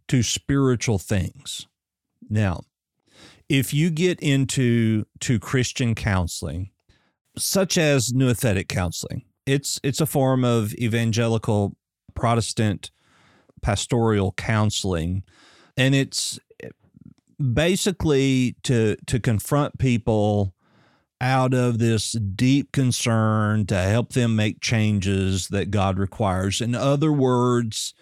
to 0.07 0.23
spiritual 0.23 0.97
things. 0.97 1.67
Now, 2.29 2.61
if 3.49 3.73
you 3.73 3.89
get 3.89 4.21
into 4.21 5.05
to 5.19 5.39
Christian 5.39 5.95
counseling, 5.95 6.69
such 7.37 7.77
as 7.77 8.13
nouthetic 8.13 8.69
counseling, 8.69 9.23
it's 9.45 9.79
it's 9.83 9.99
a 9.99 10.05
form 10.05 10.45
of 10.45 10.73
evangelical 10.75 11.75
Protestant 12.13 12.91
pastoral 13.61 14.31
counseling, 14.33 15.23
and 15.75 15.93
it's 15.93 16.39
basically 17.41 18.55
to 18.63 18.95
to 19.07 19.19
confront 19.19 19.77
people 19.77 20.53
out 21.19 21.53
of 21.53 21.77
this 21.77 22.13
deep 22.13 22.71
concern 22.71 23.65
to 23.67 23.77
help 23.77 24.13
them 24.13 24.35
make 24.35 24.59
changes 24.59 25.49
that 25.49 25.69
God 25.69 25.99
requires. 25.99 26.61
In 26.61 26.73
other 26.73 27.11
words, 27.11 27.93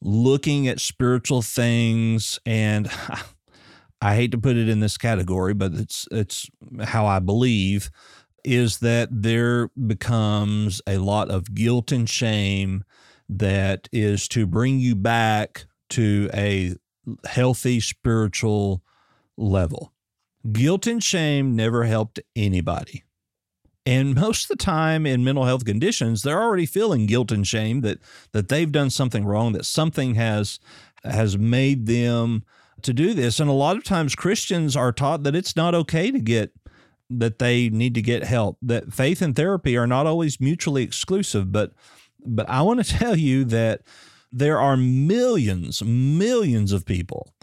looking 0.00 0.68
at 0.68 0.80
spiritual 0.80 1.42
things 1.42 2.38
and 2.46 2.90
I 4.02 4.14
hate 4.14 4.30
to 4.30 4.38
put 4.38 4.56
it 4.56 4.68
in 4.68 4.80
this 4.80 4.96
category, 4.96 5.52
but 5.52 5.72
it's 5.74 6.06
it's 6.10 6.48
how 6.82 7.06
I 7.06 7.18
believe 7.18 7.90
is 8.44 8.78
that 8.78 9.08
there 9.10 9.68
becomes 9.68 10.80
a 10.86 10.96
lot 10.96 11.30
of 11.30 11.54
guilt 11.54 11.92
and 11.92 12.08
shame 12.08 12.84
that 13.28 13.88
is 13.92 14.26
to 14.28 14.46
bring 14.46 14.78
you 14.80 14.94
back 14.94 15.66
to 15.90 16.30
a 16.32 16.74
healthy 17.26 17.80
spiritual 17.80 18.82
level. 19.36 19.92
Guilt 20.52 20.86
and 20.86 21.02
shame 21.02 21.54
never 21.54 21.84
helped 21.84 22.20
anybody. 22.34 23.04
And 23.86 24.14
most 24.14 24.44
of 24.44 24.56
the 24.56 24.62
time 24.62 25.06
in 25.06 25.24
mental 25.24 25.44
health 25.44 25.64
conditions, 25.64 26.22
they're 26.22 26.40
already 26.40 26.66
feeling 26.66 27.06
guilt 27.06 27.32
and 27.32 27.46
shame 27.46 27.80
that 27.80 27.98
that 28.32 28.48
they've 28.48 28.70
done 28.70 28.90
something 28.90 29.24
wrong, 29.24 29.52
that 29.52 29.66
something 29.66 30.14
has 30.14 30.60
has 31.04 31.38
made 31.38 31.86
them 31.86 32.44
to 32.82 32.92
do 32.92 33.14
this. 33.14 33.40
And 33.40 33.48
a 33.48 33.54
lot 33.54 33.76
of 33.76 33.84
times 33.84 34.14
Christians 34.14 34.76
are 34.76 34.92
taught 34.92 35.22
that 35.22 35.34
it's 35.34 35.56
not 35.56 35.74
okay 35.74 36.10
to 36.10 36.18
get 36.18 36.52
that 37.08 37.40
they 37.40 37.68
need 37.68 37.94
to 37.94 38.02
get 38.02 38.22
help, 38.22 38.56
that 38.62 38.92
faith 38.92 39.20
and 39.20 39.34
therapy 39.34 39.76
are 39.76 39.86
not 39.86 40.06
always 40.06 40.40
mutually 40.40 40.82
exclusive. 40.82 41.50
But 41.50 41.72
but 42.24 42.48
I 42.48 42.62
want 42.62 42.84
to 42.84 42.98
tell 42.98 43.16
you 43.16 43.44
that 43.46 43.82
there 44.32 44.60
are 44.60 44.76
millions, 44.76 45.82
millions 45.82 46.72
of 46.72 46.84
people 46.84 47.34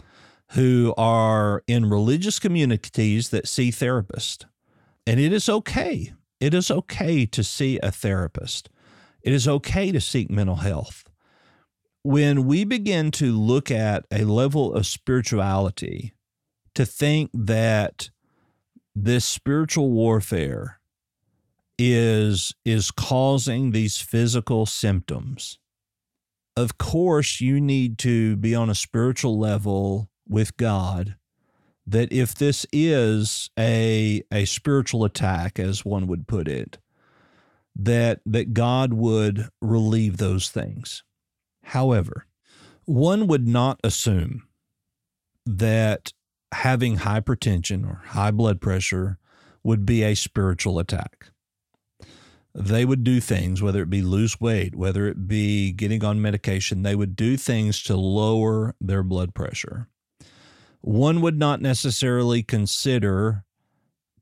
who 0.52 0.94
are 0.96 1.62
in 1.66 1.90
religious 1.90 2.38
communities 2.38 3.28
that 3.30 3.46
see 3.46 3.70
therapists. 3.70 4.44
And 5.06 5.20
it 5.20 5.32
is 5.32 5.48
okay 5.48 6.12
It 6.40 6.54
is 6.54 6.70
okay 6.70 7.26
to 7.26 7.42
see 7.42 7.78
a 7.82 7.90
therapist. 7.90 8.68
It 9.22 9.32
is 9.32 9.48
okay 9.48 9.90
to 9.92 10.00
seek 10.00 10.30
mental 10.30 10.56
health. 10.56 11.04
When 12.02 12.46
we 12.46 12.64
begin 12.64 13.10
to 13.12 13.36
look 13.36 13.70
at 13.70 14.06
a 14.10 14.24
level 14.24 14.72
of 14.72 14.86
spirituality, 14.86 16.14
to 16.74 16.86
think 16.86 17.30
that 17.34 18.10
this 18.94 19.24
spiritual 19.24 19.90
warfare 19.90 20.78
is 21.76 22.54
is 22.64 22.90
causing 22.90 23.70
these 23.70 24.00
physical 24.00 24.66
symptoms 24.66 25.58
of 26.58 26.78
course 26.78 27.40
you 27.40 27.60
need 27.60 27.98
to 27.98 28.36
be 28.36 28.54
on 28.54 28.68
a 28.68 28.74
spiritual 28.74 29.38
level 29.38 30.10
with 30.28 30.56
God 30.56 31.16
that 31.86 32.12
if 32.12 32.34
this 32.34 32.66
is 32.72 33.50
a 33.58 34.22
a 34.32 34.44
spiritual 34.44 35.04
attack 35.04 35.58
as 35.58 35.84
one 35.84 36.06
would 36.06 36.26
put 36.26 36.48
it 36.48 36.78
that 37.76 38.20
that 38.26 38.54
God 38.54 38.92
would 38.92 39.48
relieve 39.62 40.16
those 40.16 40.48
things 40.48 41.04
however 41.62 42.26
one 42.84 43.26
would 43.26 43.46
not 43.46 43.78
assume 43.84 44.48
that 45.44 46.12
having 46.52 46.98
hypertension 46.98 47.86
or 47.86 48.02
high 48.06 48.30
blood 48.30 48.60
pressure 48.60 49.18
would 49.62 49.84
be 49.84 50.02
a 50.02 50.14
spiritual 50.14 50.78
attack. 50.78 51.30
They 52.54 52.84
would 52.84 53.04
do 53.04 53.20
things, 53.20 53.62
whether 53.62 53.82
it 53.82 53.90
be 53.90 54.02
lose 54.02 54.40
weight, 54.40 54.74
whether 54.74 55.06
it 55.06 55.28
be 55.28 55.72
getting 55.72 56.04
on 56.04 56.20
medication, 56.20 56.82
they 56.82 56.94
would 56.94 57.14
do 57.14 57.36
things 57.36 57.82
to 57.84 57.96
lower 57.96 58.74
their 58.80 59.02
blood 59.02 59.34
pressure. 59.34 59.88
One 60.80 61.20
would 61.20 61.38
not 61.38 61.60
necessarily 61.60 62.42
consider 62.42 63.44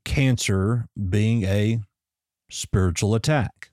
cancer 0.03 0.87
being 1.09 1.43
a 1.43 1.79
spiritual 2.49 3.15
attack. 3.15 3.71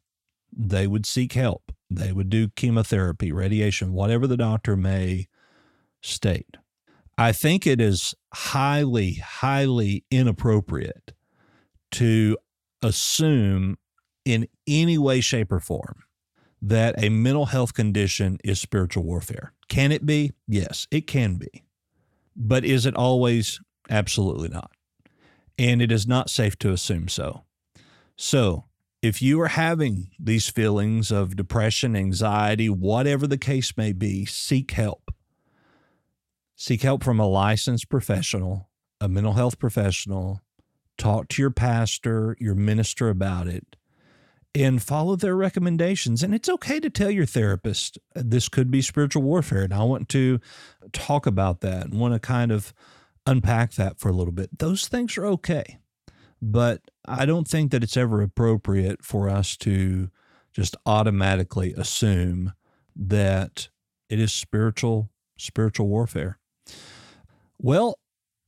They 0.57 0.87
would 0.87 1.07
seek 1.07 1.33
help. 1.33 1.73
They 1.91 2.13
would 2.13 2.29
do 2.31 2.49
chemotherapy, 2.49 3.33
radiation, 3.33 3.93
whatever 3.93 4.27
the 4.27 4.37
doctor 4.37 4.77
may 4.77 5.29
state. 6.03 6.57
I 7.17 7.33
think 7.33 7.67
it 7.67 7.81
is 7.81 8.15
highly, 8.33 9.15
highly 9.15 10.05
inappropriate 10.11 11.13
to 11.93 12.37
assume 12.83 13.77
in 14.25 14.49
any 14.67 14.99
way, 14.99 15.21
shape, 15.21 15.53
or 15.53 15.61
form 15.61 16.05
that 16.63 16.95
a 17.03 17.11
mental 17.11 17.47
health 17.47 17.75
condition 17.75 18.39
is 18.43 18.59
spiritual 18.59 19.05
warfare. 19.05 19.53
Can 19.69 19.93
it 19.93 20.07
be? 20.07 20.33
Yes, 20.49 20.87
it 20.91 21.07
can 21.07 21.37
be. 21.37 21.65
But 22.35 22.65
is 22.65 22.87
it 22.87 22.97
always? 22.97 23.61
Absolutely 23.91 24.49
not. 24.49 24.71
And 25.59 25.83
it 25.83 25.93
is 25.93 26.07
not 26.07 26.31
safe 26.31 26.59
to 26.61 26.73
assume 26.73 27.09
so. 27.09 27.45
So, 28.17 28.65
if 29.03 29.21
you 29.21 29.39
are 29.43 29.49
having 29.49 30.13
these 30.19 30.49
feelings 30.49 31.11
of 31.11 31.37
depression, 31.37 31.95
anxiety, 31.95 32.71
whatever 32.71 33.27
the 33.27 33.37
case 33.37 33.77
may 33.77 33.93
be, 33.93 34.25
seek 34.25 34.71
help. 34.71 35.13
Seek 36.57 36.81
help 36.81 37.05
from 37.05 37.21
a 37.21 37.29
licensed 37.29 37.91
professional, 37.91 38.71
a 39.03 39.09
mental 39.09 39.35
health 39.35 39.59
professional. 39.59 40.41
Talk 40.97 41.29
to 41.29 41.43
your 41.43 41.51
pastor, 41.51 42.37
your 42.41 42.55
minister 42.55 43.11
about 43.11 43.47
it, 43.47 43.77
and 44.55 44.83
follow 44.83 45.17
their 45.17 45.35
recommendations. 45.35 46.23
And 46.23 46.35
it's 46.35 46.49
okay 46.49 46.79
to 46.81 46.91
tell 46.91 47.11
your 47.11 47.27
therapist 47.27 47.99
uh, 48.15 48.23
this 48.25 48.49
could 48.49 48.71
be 48.71 48.83
spiritual 48.83 49.23
warfare. 49.23 49.63
And 49.63 49.75
I 49.75 49.83
want 49.83 50.09
to 50.11 50.41
talk 50.93 51.27
about 51.27 51.61
that 51.61 51.87
and 51.87 51.99
want 51.99 52.15
to 52.15 52.21
kind 52.21 52.53
of 52.53 52.73
unpack 53.27 53.73
that 53.73 53.99
for 53.99 54.09
a 54.09 54.13
little 54.13 54.33
bit. 54.33 54.59
Those 54.59 54.87
things 54.87 55.19
are 55.19 55.27
okay. 55.27 55.79
But 56.41 56.83
I 57.07 57.25
don't 57.25 57.49
think 57.49 57.71
that 57.73 57.83
it's 57.83 57.97
ever 57.97 58.23
appropriate 58.23 59.05
for 59.05 59.29
us 59.29 59.57
to 59.59 60.11
just 60.53 60.77
automatically 60.87 61.73
assume 61.73 62.53
that 62.95 63.69
it 64.09 64.21
is 64.21 64.33
spiritual 64.33 65.11
spiritual 65.37 65.89
warfare. 65.89 66.39
Well, 67.59 67.99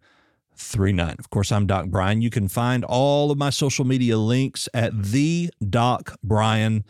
39. 0.58 1.16
Of 1.20 1.30
course, 1.30 1.52
I'm 1.52 1.68
Doc 1.68 1.88
Brian. 1.88 2.22
You 2.22 2.30
can 2.30 2.48
find 2.48 2.84
all 2.86 3.32
of 3.32 3.38
my 3.38 3.50
social 3.50 3.86
media 3.86 4.18
links 4.18 4.68
at 4.74 4.94
thedocbrian.com. 4.94 6.84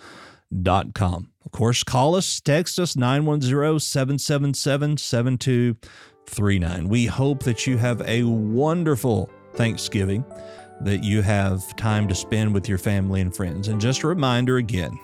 Of 1.46 1.52
course, 1.52 1.84
call 1.84 2.16
us, 2.16 2.42
text 2.42 2.80
us 2.80 2.96
910 2.96 3.80
777 3.80 4.98
7239. 4.98 6.90
We 6.90 7.06
hope 7.06 7.44
that 7.44 7.68
you 7.68 7.78
have 7.78 8.02
a 8.02 8.24
wonderful 8.24 9.30
Thanksgiving, 9.54 10.26
that 10.82 11.04
you 11.04 11.22
have 11.22 11.76
time 11.76 12.08
to 12.08 12.16
spend 12.16 12.54
with 12.54 12.68
your 12.68 12.78
family 12.78 13.22
and 13.22 13.36
friends. 13.36 13.68
And 13.68 13.80
just 13.80 14.04
a 14.04 14.08
reminder 14.08 14.58
again 14.58 14.98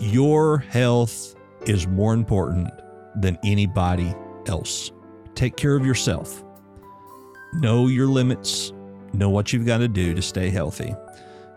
your 0.00 0.58
health 0.58 1.36
is 1.66 1.86
more 1.86 2.12
important 2.12 2.68
than 3.16 3.38
anybody 3.44 4.14
else. 4.46 4.90
Take 5.34 5.56
care 5.56 5.76
of 5.76 5.86
yourself 5.86 6.42
Know 7.52 7.86
your 7.86 8.06
limits, 8.06 8.72
know 9.12 9.28
what 9.28 9.52
you've 9.52 9.66
got 9.66 9.78
to 9.78 9.88
do 9.88 10.14
to 10.14 10.22
stay 10.22 10.48
healthy, 10.50 10.94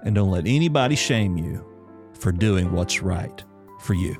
and 0.03 0.13
don't 0.13 0.31
let 0.31 0.45
anybody 0.45 0.95
shame 0.95 1.37
you 1.37 1.65
for 2.13 2.31
doing 2.31 2.71
what's 2.71 3.01
right 3.01 3.43
for 3.81 3.93
you. 3.93 4.15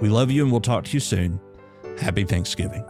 We 0.00 0.08
love 0.08 0.30
you 0.30 0.42
and 0.42 0.50
we'll 0.50 0.60
talk 0.60 0.84
to 0.84 0.92
you 0.92 1.00
soon. 1.00 1.40
Happy 1.98 2.24
Thanksgiving. 2.24 2.84